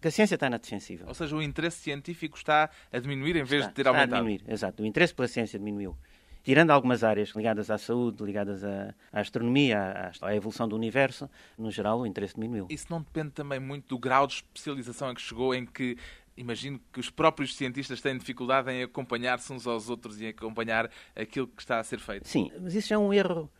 que 0.00 0.08
a 0.08 0.10
ciência 0.10 0.34
está 0.34 0.50
na 0.50 0.58
defensiva. 0.58 1.04
Ou 1.06 1.14
seja, 1.14 1.36
o 1.36 1.40
interesse 1.40 1.78
científico 1.78 2.36
está 2.36 2.68
a 2.92 2.98
diminuir 2.98 3.36
em 3.36 3.44
vez 3.44 3.62
está, 3.62 3.68
de 3.68 3.74
ter 3.74 3.86
aumentado. 3.86 4.06
Está 4.06 4.16
a 4.16 4.20
diminuir, 4.20 4.52
exato. 4.52 4.82
O 4.82 4.86
interesse 4.86 5.14
pela 5.14 5.28
ciência 5.28 5.58
diminuiu. 5.58 5.96
Tirando 6.42 6.70
algumas 6.70 7.04
áreas 7.04 7.30
ligadas 7.30 7.70
à 7.70 7.78
saúde, 7.78 8.24
ligadas 8.24 8.64
à, 8.64 8.94
à 9.12 9.20
astronomia, 9.20 10.12
à, 10.20 10.26
à, 10.26 10.34
evolução 10.34 10.66
do 10.66 10.74
universo, 10.74 11.30
no 11.56 11.70
geral 11.70 12.00
o 12.00 12.06
interesse 12.06 12.34
diminuiu. 12.34 12.66
Isso 12.68 12.86
não 12.90 13.00
depende 13.00 13.30
também 13.30 13.60
muito 13.60 13.88
do 13.88 13.98
grau 13.98 14.26
de 14.26 14.34
especialização 14.34 15.10
em 15.10 15.14
que 15.14 15.20
chegou, 15.20 15.54
em 15.54 15.64
que 15.64 15.96
imagino 16.36 16.80
que 16.92 16.98
os 16.98 17.10
próprios 17.10 17.54
cientistas 17.56 18.00
têm 18.00 18.16
dificuldade 18.16 18.70
em 18.70 18.82
acompanhar-se 18.82 19.52
uns 19.52 19.66
aos 19.66 19.88
outros 19.88 20.20
e 20.20 20.26
acompanhar 20.26 20.90
aquilo 21.14 21.46
que 21.46 21.62
está 21.62 21.78
a 21.78 21.84
ser 21.84 22.00
feito. 22.00 22.26
Sim, 22.26 22.50
mas 22.60 22.74
isso 22.74 22.92
é 22.92 22.98
um 22.98 23.12
erro 23.12 23.50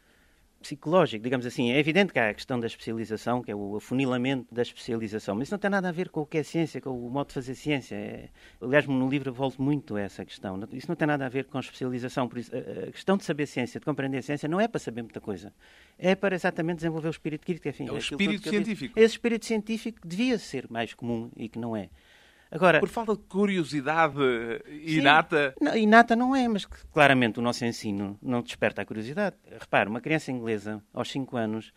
psicológico, 0.63 1.23
digamos 1.23 1.45
assim. 1.45 1.71
É 1.71 1.79
evidente 1.79 2.13
que 2.13 2.19
há 2.19 2.31
a 2.31 2.35
questão 2.35 2.59
da 2.59 2.67
especialização, 2.67 3.43
que 3.43 3.51
é 3.51 3.55
o 3.55 3.77
afunilamento 3.77 4.55
da 4.55 4.63
especialização, 4.63 5.35
mas 5.35 5.49
isso 5.49 5.55
não 5.55 5.59
tem 5.59 5.71
nada 5.71 5.89
a 5.89 5.93
ver 5.93 6.09
com 6.09 6.23
o 6.23 6.27
que 6.27 6.39
é 6.39 6.43
ciência, 6.43 6.81
com 6.81 6.91
o 6.91 7.11
modo 7.11 7.29
de 7.29 7.35
fazer 7.35 7.55
ciência. 7.55 7.95
É... 7.95 8.29
Aliás, 8.61 8.87
no 8.87 9.09
livro 9.09 9.33
volto 9.33 9.61
muito 9.61 9.97
a 9.97 10.01
essa 10.01 10.25
questão. 10.25 10.59
Isso 10.73 10.89
não 10.89 10.97
tem 10.97 11.07
nada 11.07 11.27
a 11.27 11.29
ver 11.29 11.45
com 11.45 11.59
especialização. 11.59 12.29
Por 12.29 12.39
isso, 12.39 12.51
a 12.57 12.91
questão 12.91 13.17
de 13.17 13.25
saber 13.25 13.47
ciência, 13.47 13.79
de 13.79 13.85
compreender 13.85 14.19
a 14.19 14.23
ciência, 14.23 14.49
não 14.49 14.61
é 14.61 14.67
para 14.67 14.79
saber 14.79 15.03
muita 15.03 15.21
coisa. 15.21 15.53
É 15.99 16.15
para 16.15 16.35
exatamente 16.35 16.77
desenvolver 16.77 17.09
o 17.09 17.11
espírito 17.11 17.45
crítico. 17.45 17.69
Enfim, 17.69 17.89
é 17.89 17.93
o 17.93 17.97
é 17.97 17.99
espírito 17.99 18.49
científico. 18.49 18.99
Esse 18.99 19.15
espírito 19.15 19.45
científico 19.45 19.99
devia 20.07 20.39
ser 20.39 20.71
mais 20.71 20.95
comum 20.95 21.31
e 21.37 21.49
que 21.49 21.59
não 21.59 21.77
é. 21.77 21.91
Agora, 22.53 22.81
Por 22.81 22.89
falta 22.91 23.17
de 23.17 23.23
curiosidade 23.23 24.15
inata? 24.85 25.55
Sim, 25.59 25.65
não, 25.65 25.75
inata 25.75 26.15
não 26.15 26.37
é, 26.37 26.47
mas 26.47 26.67
claramente 26.67 27.39
o 27.39 27.43
nosso 27.43 27.65
ensino 27.65 28.19
não 28.21 28.43
desperta 28.43 28.83
a 28.83 28.85
curiosidade. 28.85 29.37
Repare, 29.59 29.89
uma 29.89 30.03
criança 30.03 30.31
inglesa, 30.31 30.83
aos 30.93 31.11
5 31.11 31.35
anos, 31.35 31.73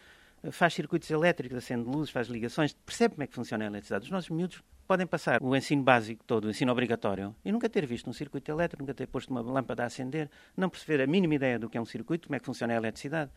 faz 0.52 0.74
circuitos 0.74 1.10
elétricos, 1.10 1.58
acende 1.58 1.90
luzes, 1.90 2.10
faz 2.10 2.28
ligações, 2.28 2.74
percebe 2.86 3.16
como 3.16 3.24
é 3.24 3.28
que 3.28 3.34
funciona 3.34 3.64
a 3.64 3.68
eletricidade. 3.68 4.04
Os 4.04 4.12
nossos 4.12 4.30
miúdos 4.30 4.62
podem 4.86 5.08
passar 5.08 5.42
o 5.42 5.56
ensino 5.56 5.82
básico 5.82 6.26
todo, 6.26 6.46
o 6.46 6.50
ensino 6.50 6.74
obrigatório, 6.74 7.34
e 7.44 7.54
nunca 7.54 7.70
ter 7.70 7.86
visto 7.86 8.10
um 8.10 8.14
circuito 8.14 8.52
elétrico, 8.52 8.84
nunca 8.84 8.94
ter 8.94 9.08
posto 9.08 9.30
uma 9.30 9.40
lâmpada 9.42 9.84
a 9.84 9.86
acender, 9.86 10.30
não 10.58 10.70
perceber 10.70 11.02
a 11.02 11.08
mínima 11.08 11.36
ideia 11.36 11.58
do 11.58 11.70
que 11.70 11.78
é 11.78 11.82
um 11.82 11.86
circuito, 11.86 12.28
como 12.28 12.36
é 12.36 12.40
que 12.40 12.46
funciona 12.46 12.74
a 12.74 12.76
eletricidade. 12.76 13.32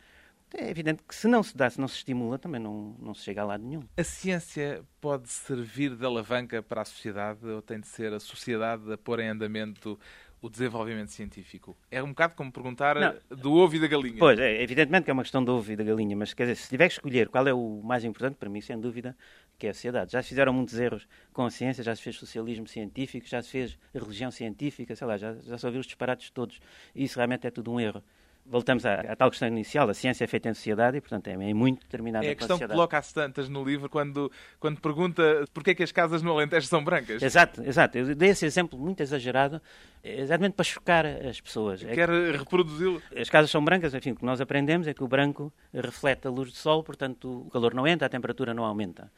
É 0.53 0.69
evidente 0.69 1.03
que 1.07 1.13
se 1.13 1.27
não 1.27 1.43
se 1.43 1.55
dá, 1.55 1.69
se 1.69 1.79
não 1.79 1.87
se 1.87 1.97
estimula, 1.97 2.39
também 2.39 2.59
não, 2.59 2.95
não 2.99 3.13
se 3.13 3.23
chega 3.23 3.41
a 3.41 3.45
lado 3.45 3.63
nenhum. 3.63 3.83
A 3.95 4.03
ciência 4.03 4.83
pode 4.99 5.29
servir 5.29 5.95
de 5.95 6.05
alavanca 6.05 6.61
para 6.63 6.81
a 6.81 6.85
sociedade 6.85 7.45
ou 7.45 7.61
tem 7.61 7.79
de 7.79 7.87
ser 7.87 8.13
a 8.13 8.19
sociedade 8.19 8.91
a 8.91 8.97
pôr 8.97 9.19
em 9.19 9.29
andamento 9.29 9.99
o 10.41 10.49
desenvolvimento 10.49 11.09
científico? 11.09 11.77
É 11.91 12.01
um 12.01 12.09
bocado 12.09 12.33
como 12.35 12.51
perguntar 12.51 12.95
não. 12.95 13.37
do 13.37 13.53
ovo 13.53 13.75
e 13.75 13.79
da 13.79 13.87
galinha. 13.87 14.17
Pois, 14.17 14.39
é, 14.39 14.61
evidentemente 14.61 15.05
que 15.05 15.11
é 15.11 15.13
uma 15.13 15.23
questão 15.23 15.43
do 15.43 15.53
ovo 15.53 15.71
e 15.71 15.75
da 15.75 15.83
galinha, 15.83 16.15
mas 16.15 16.33
quer 16.33 16.43
dizer, 16.43 16.55
se 16.55 16.69
tiver 16.69 16.87
que 16.87 16.93
escolher 16.93 17.29
qual 17.29 17.47
é 17.47 17.53
o 17.53 17.81
mais 17.83 18.03
importante, 18.03 18.35
para 18.35 18.49
mim, 18.49 18.61
sem 18.61 18.79
dúvida, 18.79 19.15
que 19.57 19.67
é 19.67 19.69
a 19.71 19.73
sociedade. 19.73 20.13
Já 20.13 20.23
se 20.23 20.29
fizeram 20.29 20.53
muitos 20.53 20.79
erros 20.79 21.07
com 21.33 21.45
a 21.45 21.51
ciência, 21.51 21.83
já 21.83 21.95
se 21.95 22.01
fez 22.01 22.15
socialismo 22.15 22.67
científico, 22.67 23.27
já 23.27 23.41
se 23.41 23.49
fez 23.49 23.77
religião 23.93 24.31
científica, 24.31 24.95
sei 24.95 25.05
lá, 25.05 25.17
já, 25.17 25.33
já 25.33 25.57
se 25.57 25.65
ouviu 25.65 25.81
os 25.81 25.85
disparates 25.85 26.29
todos. 26.29 26.59
E 26.95 27.03
isso 27.03 27.17
realmente 27.17 27.45
é 27.45 27.51
tudo 27.51 27.71
um 27.71 27.79
erro 27.79 28.01
voltamos 28.49 28.85
à, 28.85 28.95
à, 28.95 29.15
tal 29.15 29.29
questão 29.29 29.47
inicial, 29.47 29.89
a 29.89 29.93
ciência 29.93 30.23
é 30.23 30.27
feita 30.27 30.49
em 30.49 30.53
sociedade 30.53 30.97
e, 30.97 31.01
portanto, 31.01 31.27
é, 31.27 31.33
é 31.33 31.53
muito 31.53 31.81
determinada 31.81 32.25
É 32.25 32.31
a 32.31 32.35
questão 32.35 32.57
que 32.57 32.67
coloca 32.67 32.97
às 32.97 33.13
tantas 33.13 33.47
no 33.47 33.63
livro 33.63 33.87
quando, 33.89 34.31
quando 34.59 34.81
pergunta 34.81 35.45
porquê 35.53 35.71
é 35.71 35.75
que 35.75 35.83
as 35.83 35.91
casas 35.91 36.21
no 36.21 36.31
Alentejo 36.31 36.67
são 36.67 36.83
brancas. 36.83 37.21
Exato, 37.21 37.63
exato. 37.63 37.97
Eu 37.97 38.15
dei 38.15 38.29
esse 38.29 38.45
exemplo 38.45 38.77
muito 38.77 39.01
exagerado, 39.01 39.61
exatamente 40.03 40.53
para 40.53 40.65
chocar 40.65 41.05
as 41.05 41.39
pessoas. 41.39 41.83
É 41.83 41.93
Quer 41.93 42.09
que... 42.09 42.37
reproduzi-lo? 42.37 43.01
As 43.15 43.29
casas 43.29 43.51
são 43.51 43.63
brancas, 43.63 43.93
enfim, 43.93 44.11
o 44.11 44.15
que 44.15 44.25
nós 44.25 44.41
aprendemos 44.41 44.87
é 44.87 44.93
que 44.93 45.03
o 45.03 45.07
branco 45.07 45.53
reflete 45.73 46.27
a 46.27 46.31
luz 46.31 46.51
do 46.51 46.57
sol, 46.57 46.83
portanto, 46.83 47.45
o 47.45 47.49
calor 47.51 47.73
não 47.73 47.87
entra, 47.87 48.07
a 48.07 48.09
temperatura 48.09 48.53
não 48.53 48.65
aumenta. 48.65 49.11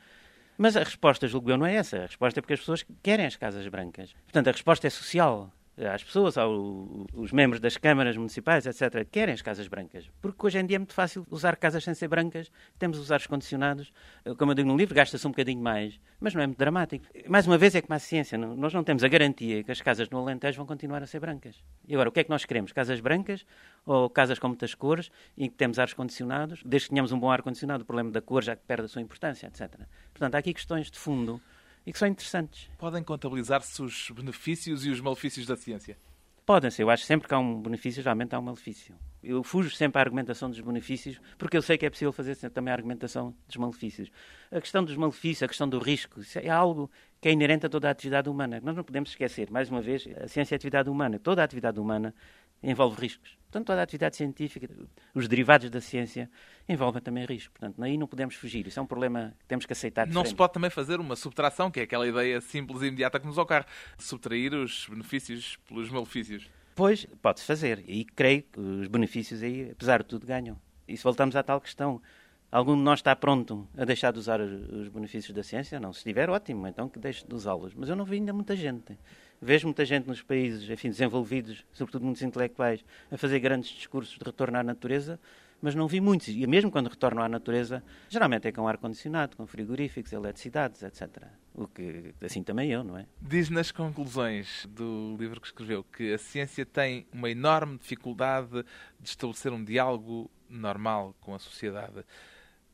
Mas 0.57 0.75
a 0.75 0.83
resposta, 0.83 1.27
julgo 1.27 1.49
eu, 1.49 1.57
não 1.57 1.65
é 1.65 1.75
essa. 1.75 1.97
A 1.97 2.05
resposta 2.05 2.39
é 2.39 2.41
porque 2.41 2.53
as 2.53 2.59
pessoas 2.59 2.85
querem 3.01 3.25
as 3.25 3.35
casas 3.35 3.67
brancas. 3.67 4.13
Portanto, 4.25 4.49
a 4.49 4.51
resposta 4.51 4.85
é 4.85 4.89
social 4.89 5.51
às 5.87 6.03
pessoas, 6.03 6.37
aos 6.37 7.31
membros 7.31 7.59
das 7.59 7.77
câmaras 7.77 8.15
municipais, 8.15 8.65
etc., 8.65 9.07
querem 9.09 9.33
as 9.33 9.41
casas 9.41 9.67
brancas. 9.67 10.09
Porque 10.21 10.45
hoje 10.45 10.59
em 10.59 10.65
dia 10.65 10.77
é 10.77 10.79
muito 10.79 10.93
fácil 10.93 11.25
usar 11.29 11.55
casas 11.55 11.83
sem 11.83 11.93
ser 11.93 12.07
brancas, 12.07 12.51
temos 12.77 12.97
os 12.99 13.27
condicionados. 13.27 13.91
Como 14.37 14.51
eu 14.51 14.55
digo 14.55 14.67
no 14.67 14.77
livro, 14.77 14.93
gasta-se 14.93 15.25
um 15.25 15.31
bocadinho 15.31 15.61
mais, 15.61 15.99
mas 16.19 16.33
não 16.33 16.41
é 16.41 16.47
muito 16.47 16.57
dramático. 16.57 17.05
Mais 17.27 17.47
uma 17.47 17.57
vez 17.57 17.75
é 17.75 17.81
como 17.81 17.93
a 17.93 17.99
ciência, 17.99 18.37
não, 18.37 18.55
nós 18.55 18.73
não 18.73 18.83
temos 18.83 19.03
a 19.03 19.07
garantia 19.07 19.63
que 19.63 19.71
as 19.71 19.81
casas 19.81 20.09
no 20.09 20.19
Alentejo 20.19 20.57
vão 20.57 20.65
continuar 20.65 21.01
a 21.01 21.07
ser 21.07 21.19
brancas. 21.19 21.63
E 21.87 21.93
agora, 21.93 22.09
o 22.09 22.11
que 22.11 22.19
é 22.19 22.23
que 22.23 22.29
nós 22.29 22.45
queremos? 22.45 22.71
Casas 22.71 22.99
brancas 22.99 23.45
ou 23.85 24.09
casas 24.09 24.39
com 24.39 24.47
muitas 24.47 24.75
cores 24.75 25.11
em 25.37 25.49
que 25.49 25.55
temos 25.55 25.79
ar-condicionados? 25.79 26.61
Desde 26.65 26.87
que 26.87 26.91
tenhamos 26.91 27.11
um 27.11 27.19
bom 27.19 27.31
ar-condicionado, 27.31 27.83
o 27.83 27.85
problema 27.85 28.11
da 28.11 28.21
cor 28.21 28.43
já 28.43 28.55
perde 28.55 28.85
a 28.85 28.87
sua 28.87 29.01
importância, 29.01 29.47
etc. 29.47 29.81
Portanto, 30.13 30.35
há 30.35 30.37
aqui 30.37 30.53
questões 30.53 30.91
de 30.91 30.99
fundo 30.99 31.41
e 31.85 31.91
que 31.91 31.99
são 31.99 32.07
interessantes. 32.07 32.69
Podem 32.77 33.03
contabilizar-se 33.03 33.81
os 33.81 34.11
benefícios 34.11 34.85
e 34.85 34.89
os 34.89 34.99
malefícios 34.99 35.45
da 35.45 35.55
ciência? 35.55 35.97
Podem-se. 36.45 36.81
Eu 36.81 36.89
acho 36.89 37.05
sempre 37.05 37.27
que 37.27 37.33
há 37.33 37.39
um 37.39 37.61
benefício, 37.61 38.01
geralmente 38.01 38.33
há 38.35 38.39
um 38.39 38.41
malefício. 38.41 38.95
Eu 39.23 39.43
fujo 39.43 39.69
sempre 39.69 39.99
à 39.99 40.01
argumentação 40.01 40.49
dos 40.49 40.59
benefícios, 40.59 41.21
porque 41.37 41.55
eu 41.55 41.61
sei 41.61 41.77
que 41.77 41.85
é 41.85 41.89
possível 41.89 42.11
fazer 42.11 42.35
também 42.49 42.71
a 42.71 42.75
argumentação 42.75 43.35
dos 43.47 43.55
malefícios. 43.57 44.11
A 44.51 44.59
questão 44.59 44.83
dos 44.83 44.97
malefícios, 44.97 45.43
a 45.43 45.47
questão 45.47 45.69
do 45.69 45.77
risco, 45.77 46.19
é 46.35 46.49
algo 46.49 46.89
que 47.21 47.29
é 47.29 47.31
inerente 47.31 47.67
a 47.67 47.69
toda 47.69 47.87
a 47.87 47.91
atividade 47.91 48.27
humana. 48.27 48.59
Nós 48.63 48.75
não 48.75 48.83
podemos 48.83 49.11
esquecer, 49.11 49.51
mais 49.51 49.69
uma 49.69 49.79
vez, 49.79 50.07
a 50.19 50.27
ciência 50.27 50.53
é 50.53 50.55
a 50.55 50.57
atividade 50.57 50.89
humana. 50.89 51.19
Toda 51.19 51.41
a 51.41 51.45
atividade 51.45 51.79
humana 51.79 52.15
envolve 52.63 52.99
riscos. 52.99 53.37
Portanto, 53.51 53.67
toda 53.67 53.81
a 53.81 53.83
atividade 53.83 54.15
científica, 54.15 54.69
os 55.13 55.27
derivados 55.27 55.69
da 55.69 55.81
ciência, 55.81 56.29
envolvem 56.69 57.01
também 57.01 57.25
risco. 57.25 57.51
Portanto, 57.51 57.83
aí 57.83 57.97
não 57.97 58.07
podemos 58.07 58.35
fugir. 58.35 58.65
Isso 58.65 58.79
é 58.79 58.81
um 58.83 58.85
problema 58.85 59.35
que 59.39 59.45
temos 59.45 59.65
que 59.65 59.73
aceitar. 59.73 60.07
Não 60.07 60.23
se 60.23 60.33
pode 60.33 60.53
também 60.53 60.69
fazer 60.69 61.01
uma 61.01 61.17
subtração, 61.17 61.69
que 61.69 61.81
é 61.81 61.83
aquela 61.83 62.07
ideia 62.07 62.39
simples 62.39 62.81
e 62.81 62.85
imediata 62.85 63.19
que 63.19 63.27
nos 63.27 63.37
ocorre. 63.37 63.65
Subtrair 63.97 64.53
os 64.53 64.87
benefícios 64.89 65.57
pelos 65.67 65.89
malefícios. 65.89 66.49
Pois, 66.75 67.05
pode-se 67.21 67.45
fazer. 67.45 67.83
E 67.87 68.05
creio 68.05 68.43
que 68.43 68.57
os 68.57 68.87
benefícios 68.87 69.43
aí, 69.43 69.71
apesar 69.71 70.01
de 70.01 70.07
tudo, 70.07 70.25
ganham. 70.25 70.57
E 70.87 70.95
se 70.95 71.03
voltamos 71.03 71.35
à 71.35 71.43
tal 71.43 71.59
questão, 71.59 72.01
algum 72.49 72.77
de 72.77 72.81
nós 72.81 72.99
está 72.99 73.13
pronto 73.17 73.67
a 73.77 73.83
deixar 73.83 74.13
de 74.13 74.19
usar 74.19 74.39
os 74.39 74.87
benefícios 74.87 75.35
da 75.35 75.43
ciência? 75.43 75.77
Não. 75.77 75.91
Se 75.91 75.99
estiver, 75.99 76.29
ótimo. 76.29 76.67
Então 76.67 76.87
que 76.87 76.99
deixe 76.99 77.27
de 77.27 77.35
usá-los. 77.35 77.73
Mas 77.73 77.89
eu 77.89 77.97
não 77.97 78.05
vi 78.05 78.15
ainda 78.15 78.31
muita 78.31 78.55
gente. 78.55 78.97
Vejo 79.41 79.67
muita 79.67 79.83
gente 79.85 80.07
nos 80.07 80.21
países 80.21 80.69
enfim, 80.69 80.89
desenvolvidos, 80.89 81.65
sobretudo 81.73 82.05
muitos 82.05 82.21
intelectuais, 82.21 82.85
a 83.11 83.17
fazer 83.17 83.39
grandes 83.39 83.71
discursos 83.71 84.17
de 84.17 84.23
retorno 84.23 84.57
à 84.57 84.63
natureza, 84.63 85.19
mas 85.61 85.73
não 85.73 85.87
vi 85.87 85.99
muitos. 85.99 86.27
E 86.27 86.45
mesmo 86.45 86.69
quando 86.71 86.89
retornam 86.89 87.23
à 87.23 87.29
natureza, 87.29 87.83
geralmente 88.07 88.47
é 88.47 88.51
com 88.51 88.67
ar-condicionado, 88.67 89.35
com 89.35 89.47
frigoríficos, 89.47 90.11
eletricidades, 90.11 90.83
etc. 90.83 91.23
O 91.55 91.67
que, 91.67 92.13
assim 92.21 92.43
também 92.43 92.71
eu, 92.71 92.83
não 92.83 92.97
é? 92.97 93.05
Diz 93.21 93.49
nas 93.49 93.71
conclusões 93.71 94.67
do 94.69 95.15
livro 95.19 95.41
que 95.41 95.47
escreveu 95.47 95.83
que 95.83 96.13
a 96.13 96.17
ciência 96.17 96.65
tem 96.65 97.07
uma 97.11 97.29
enorme 97.29 97.77
dificuldade 97.77 98.63
de 98.99 99.09
estabelecer 99.09 99.51
um 99.51 99.63
diálogo 99.63 100.29
normal 100.49 101.15
com 101.19 101.33
a 101.33 101.39
sociedade 101.39 102.03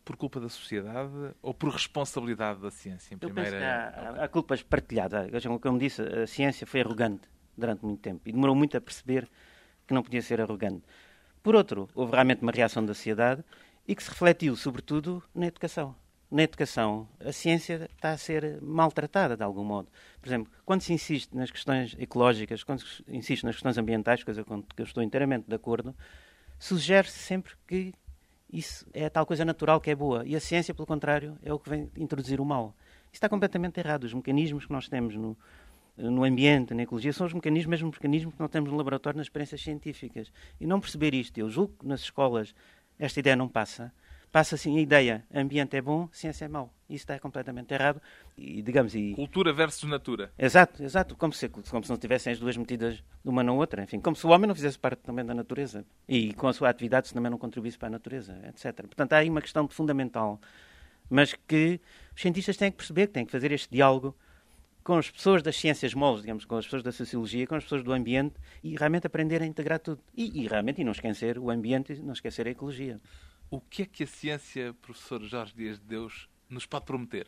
por 0.08 0.15
culpa 0.15 0.39
da 0.39 0.48
sociedade 0.48 1.12
ou 1.41 1.54
por 1.54 1.70
responsabilidade 1.70 2.62
da 2.62 2.72
ciência? 2.72 3.13
Em 3.13 3.17
primeira... 3.17 4.15
Há, 4.17 4.24
há 4.24 4.28
culpas 4.30 4.63
partilhadas. 4.63 5.30
Como 5.62 5.78
disse, 5.78 6.02
a 6.02 6.26
ciência 6.26 6.65
foi 6.65 6.80
arrogante 6.80 7.28
durante 7.58 7.84
muito 7.84 8.00
tempo 8.00 8.22
e 8.26 8.32
demorou 8.32 8.56
muito 8.56 8.78
a 8.78 8.80
perceber 8.80 9.30
que 9.86 9.93
não 9.93 10.02
podia 10.02 10.22
ser 10.22 10.39
arrogante. 10.39 10.82
Por 11.43 11.56
outro, 11.56 11.89
houve 11.93 12.13
realmente 12.13 12.41
uma 12.41 12.54
reação 12.54 12.86
da 12.86 12.93
sociedade 12.93 13.43
e 13.86 13.93
que 13.93 14.02
se 14.02 14.10
refletiu, 14.10 14.56
sobretudo, 14.56 15.22
na 15.36 15.48
educação. 15.48 15.93
Na 16.32 16.43
educação, 16.43 17.10
a 17.20 17.34
ciência 17.34 17.89
está 17.93 18.12
a 18.12 18.17
ser 18.17 18.62
maltratada 18.62 19.36
de 19.36 19.43
algum 19.43 19.65
modo. 19.65 19.89
Por 20.22 20.30
exemplo, 20.30 20.50
quando 20.65 20.82
se 20.84 20.93
insiste 20.93 21.36
nas 21.36 21.52
questões 21.52 21.98
ecológicas, 22.00 22.63
quando 22.63 22.80
se 22.80 23.04
insiste 23.10 23.43
nas 23.43 23.56
questões 23.56 23.78
ambientais, 23.78 24.24
coisa 24.24 24.46
com 24.46 24.63
que 24.63 24.82
eu 24.82 24.86
estou 24.86 25.04
inteiramente 25.04 25.50
de 25.50 25.56
acordo, 25.56 25.93
sugere-se 26.58 27.20
sempre 27.20 27.54
que 27.67 27.93
isso 28.52 28.86
é 28.94 29.06
a 29.06 29.10
tal 29.10 29.26
coisa 29.26 29.44
natural 29.44 29.82
que 29.82 29.90
é 29.90 29.96
boa. 29.96 30.24
E 30.26 30.36
a 30.36 30.40
ciência, 30.40 30.74
pelo 30.74 30.86
contrário, 30.86 31.38
é 31.44 31.54
o 31.54 31.60
que 31.60 31.70
vem 31.70 31.92
introduzir 31.98 32.40
o 32.40 32.46
mal. 32.46 32.76
Isso 33.06 33.16
está 33.16 33.30
completamente 33.30 33.80
errado. 33.80 34.06
Os 34.06 34.14
mecanismos 34.14 34.66
que 34.66 34.72
nós 34.72 34.88
temos 34.88 35.16
no, 35.16 35.38
no 35.98 36.24
ambiente, 36.24 36.74
na 36.74 36.84
ecologia, 36.84 37.12
são 37.12 37.28
os 37.28 37.34
mesmos 37.34 37.82
mecanismos 37.82 38.34
que 38.34 38.40
nós 38.40 38.50
temos 38.50 38.72
no 38.72 38.78
laboratório, 38.78 39.18
nas 39.18 39.26
experiências 39.26 39.62
científicas. 39.62 40.32
E 40.60 40.66
não 40.66 40.80
perceber 40.80 41.14
isto, 41.14 41.38
eu 41.38 41.50
julgo 41.50 41.74
que 41.80 41.88
nas 41.88 42.02
escolas 42.02 42.54
esta 42.98 43.20
ideia 43.20 43.36
não 43.36 43.50
passa. 43.50 43.92
Passa 44.32 44.56
assim 44.56 44.78
a 44.78 44.82
ideia, 44.82 45.26
ambiente 45.34 45.76
é 45.76 45.82
bom, 45.82 46.08
ciência 46.12 46.46
é 46.46 46.48
mau. 46.48 46.77
Isso 46.89 47.04
está 47.04 47.19
completamente 47.19 47.73
errado. 47.73 48.02
E, 48.38 48.62
digamos, 48.62 48.95
e... 48.95 49.13
Cultura 49.13 49.52
versus 49.52 49.89
natura. 49.89 50.32
Exato, 50.38 50.82
exato. 50.82 51.15
Como 51.15 51.34
se, 51.34 51.50
como 51.50 51.84
se 51.84 51.89
não 51.89 51.97
tivessem 51.97 52.32
as 52.32 52.39
duas 52.39 52.56
metidas 52.56 53.04
uma 53.26 53.43
na 53.43 53.52
outra. 53.52 53.84
Enfim, 53.84 54.00
como 54.00 54.15
se 54.15 54.26
o 54.26 54.30
homem 54.30 54.47
não 54.47 54.56
fizesse 54.56 54.80
parte 54.80 55.00
também 55.00 55.26
da 55.26 55.34
natureza. 55.34 55.86
E 56.08 56.34
com 56.34 56.47
a 56.47 56.54
sua 56.54 56.69
atividade 56.69 57.10
se 57.10 57.13
também 57.13 57.30
não 57.30 57.38
contribuísse 57.38 57.78
para 57.78 57.89
a 57.89 57.91
natureza, 57.91 58.39
etc. 58.47 58.86
Portanto, 58.86 59.13
há 59.13 59.17
aí 59.17 59.30
uma 59.30 59.41
questão 59.41 59.67
fundamental, 59.67 60.39
mas 61.10 61.34
que 61.34 61.82
os 62.15 62.21
cientistas 62.21 62.56
têm 62.56 62.71
que 62.71 62.78
perceber, 62.78 63.08
que 63.08 63.13
têm 63.13 63.26
que 63.26 63.32
fazer 63.32 63.52
este 63.52 63.69
diálogo 63.69 64.15
com 64.88 64.95
as 64.95 65.12
pessoas 65.12 65.43
das 65.43 65.58
ciências 65.58 65.93
moles, 65.93 66.21
digamos, 66.21 66.45
com 66.45 66.56
as 66.56 66.63
pessoas 66.63 66.82
da 66.82 66.93
sociologia, 66.93 67.45
com 67.45 67.56
as 67.56 67.63
pessoas 67.63 67.84
do 67.84 67.91
ambiente 67.91 68.36
e 68.63 68.78
realmente 68.78 69.06
aprender 69.06 69.41
a 69.41 69.45
integrar 69.45 69.80
tudo. 69.80 70.02
E, 70.15 70.41
e 70.41 70.47
realmente, 70.47 70.80
e 70.80 70.86
não 70.86 70.93
esquecer 70.93 71.38
o 71.38 71.50
ambiente 71.50 71.91
e 71.91 72.02
não 72.02 72.13
esquecer 72.13 72.47
a 72.47 72.52
ecologia. 72.52 72.97
O 73.52 73.60
que 73.60 73.82
é 73.82 73.86
que 73.86 74.04
a 74.04 74.08
ciência, 74.08 74.73
professor 74.82 75.21
Jorge 75.23 75.54
Dias 75.54 75.78
de 75.78 75.86
Deus, 75.86 76.30
nos 76.50 76.66
pode 76.66 76.86
prometer? 76.86 77.28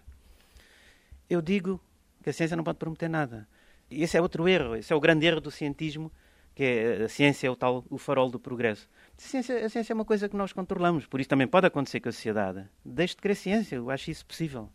Eu 1.30 1.42
digo 1.42 1.80
que 2.24 2.30
a 2.30 2.34
ciência 2.34 2.58
não 2.58 2.64
pode 2.64 2.78
prometer 2.78 3.10
nada. 3.10 3.48
E 3.90 4.04
esse 4.04 4.18
é 4.18 4.22
outro 4.22 4.48
erro, 4.48 4.76
esse 4.76 4.92
é 4.92 4.96
o 4.96 5.00
grande 5.00 5.26
erro 5.26 5.42
do 5.42 5.52
cientismo, 5.52 6.12
que 6.54 6.64
é 6.64 7.04
a 7.04 7.10
ciência 7.10 7.48
é 7.48 7.50
o 7.50 7.56
tal 7.56 7.86
o 7.90 7.98
farol 7.98 8.30
do 8.30 8.40
progresso. 8.40 8.90
A 9.18 9.22
ciência, 9.22 9.66
a 9.66 9.70
ciência 9.70 9.94
é 9.94 9.96
uma 9.96 10.06
coisa 10.06 10.30
que 10.30 10.36
nós 10.36 10.54
controlamos, 10.54 11.06
por 11.06 11.20
isso 11.20 11.30
também 11.30 11.48
pode 11.48 11.68
acontecer 11.68 12.00
com 12.00 12.10
a 12.10 12.12
sociedade. 12.12 12.66
Deixe 12.84 13.16
de 13.16 13.22
querer 13.22 13.36
ciência, 13.36 13.76
eu 13.76 13.90
acho 13.90 14.12
isso 14.12 14.26
possível. 14.26 14.70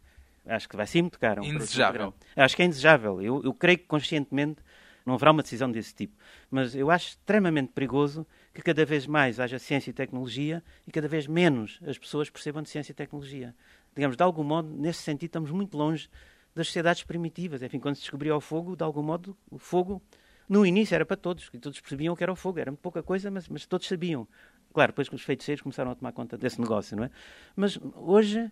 Acho 0.47 0.69
que 0.69 0.77
vai 0.77 0.87
ser 0.87 1.01
muito 1.01 1.19
caro. 1.19 1.45
Indesejável. 1.45 2.13
Acho 2.37 2.57
que 2.57 2.63
é 2.63 2.65
indesejável. 2.67 3.23
Eu, 3.23 3.43
eu 3.43 3.55
creio 3.55 3.79
que 3.79 3.85
conscientemente 3.85 4.61
não 5.05 5.15
haverá 5.15 5.31
uma 5.31 5.43
decisão 5.43 5.71
desse 5.71 5.95
tipo. 5.95 6.17
Mas 6.51 6.75
eu 6.75 6.91
acho 6.91 7.09
extremamente 7.09 7.73
perigoso 7.73 8.27
que 8.53 8.63
cada 8.63 8.85
vez 8.85 9.07
mais 9.07 9.41
haja 9.41 9.59
ciência 9.59 9.91
e 9.91 9.93
tecnologia 9.93 10.63
e 10.87 10.93
cada 10.93 11.09
vez 11.09 11.27
menos 11.27 11.81
as 11.87 11.99
pessoas 11.99 12.31
percebam 12.31 12.63
de 12.63 12.69
ciência 12.69 12.93
e 12.93 12.95
tecnologia. 12.95 13.55
Digamos, 13.95 14.17
de 14.17 14.23
algum 14.23 14.43
modo, 14.43 14.69
nesse 14.69 15.03
sentido, 15.03 15.29
estamos 15.29 15.51
muito 15.51 15.77
longe 15.77 16.09
das 16.55 16.67
sociedades 16.69 17.03
primitivas. 17.03 17.63
Enfim, 17.63 17.79
quando 17.79 17.97
se 17.97 18.03
descobriu 18.03 18.37
o 18.37 18.41
fogo, 18.41 18.77
de 18.77 18.83
algum 18.83 19.03
modo, 19.03 19.37
o 19.51 19.59
fogo, 19.59 20.03
no 20.49 20.65
início, 20.65 20.95
era 20.95 21.05
para 21.05 21.17
todos, 21.17 21.51
e 21.53 21.59
todos 21.59 21.81
percebiam 21.81 22.15
o 22.15 22.17
que 22.17 22.23
era 22.23 22.33
o 22.33 22.37
fogo. 22.37 22.59
Era 22.59 22.73
pouca 22.73 23.03
coisa, 23.03 23.31
mas, 23.31 23.49
mas 23.49 23.67
todos 23.67 23.87
sabiam. 23.87 24.27
Claro, 24.73 24.93
depois 24.93 25.09
que 25.09 25.15
os 25.15 25.23
feiticeiros 25.23 25.63
começaram 25.63 25.91
a 25.91 25.95
tomar 25.95 26.13
conta 26.13 26.37
desse 26.37 26.61
negócio, 26.61 26.97
não 26.97 27.05
é? 27.05 27.11
Mas 27.55 27.79
hoje 27.95 28.51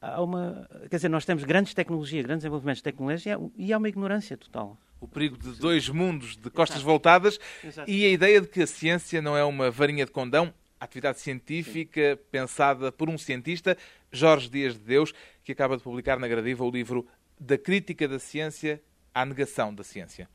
há 0.00 0.20
uma. 0.22 0.68
Quer 0.90 0.96
dizer, 0.96 1.08
nós 1.08 1.24
temos 1.24 1.44
grandes 1.44 1.72
tecnologias, 1.72 2.24
grandes 2.24 2.42
desenvolvimentos 2.42 2.78
de 2.78 2.84
tecnologia 2.84 3.38
e 3.56 3.72
há 3.72 3.78
uma 3.78 3.88
ignorância 3.88 4.36
total. 4.36 4.76
O 5.00 5.08
perigo 5.08 5.36
de 5.36 5.52
dois 5.58 5.88
mundos 5.88 6.36
de 6.36 6.50
costas 6.50 6.76
Exato. 6.76 6.86
voltadas 6.86 7.38
Exato. 7.64 7.90
e 7.90 8.04
a 8.04 8.08
ideia 8.10 8.40
de 8.40 8.46
que 8.46 8.62
a 8.62 8.66
ciência 8.66 9.20
não 9.22 9.36
é 9.36 9.44
uma 9.44 9.70
varinha 9.70 10.04
de 10.04 10.12
condão, 10.12 10.52
atividade 10.84 11.20
científica 11.20 12.18
pensada 12.30 12.90
por 12.90 13.08
um 13.08 13.16
cientista, 13.16 13.76
Jorge 14.10 14.48
Dias 14.48 14.74
de 14.74 14.80
Deus, 14.80 15.12
que 15.44 15.52
acaba 15.52 15.76
de 15.76 15.82
publicar 15.82 16.18
na 16.18 16.28
Gradiva 16.28 16.64
o 16.64 16.70
livro 16.70 17.06
Da 17.38 17.56
Crítica 17.56 18.08
da 18.08 18.18
Ciência 18.18 18.82
à 19.14 19.24
Negação 19.24 19.74
da 19.74 19.84
Ciência. 19.84 20.28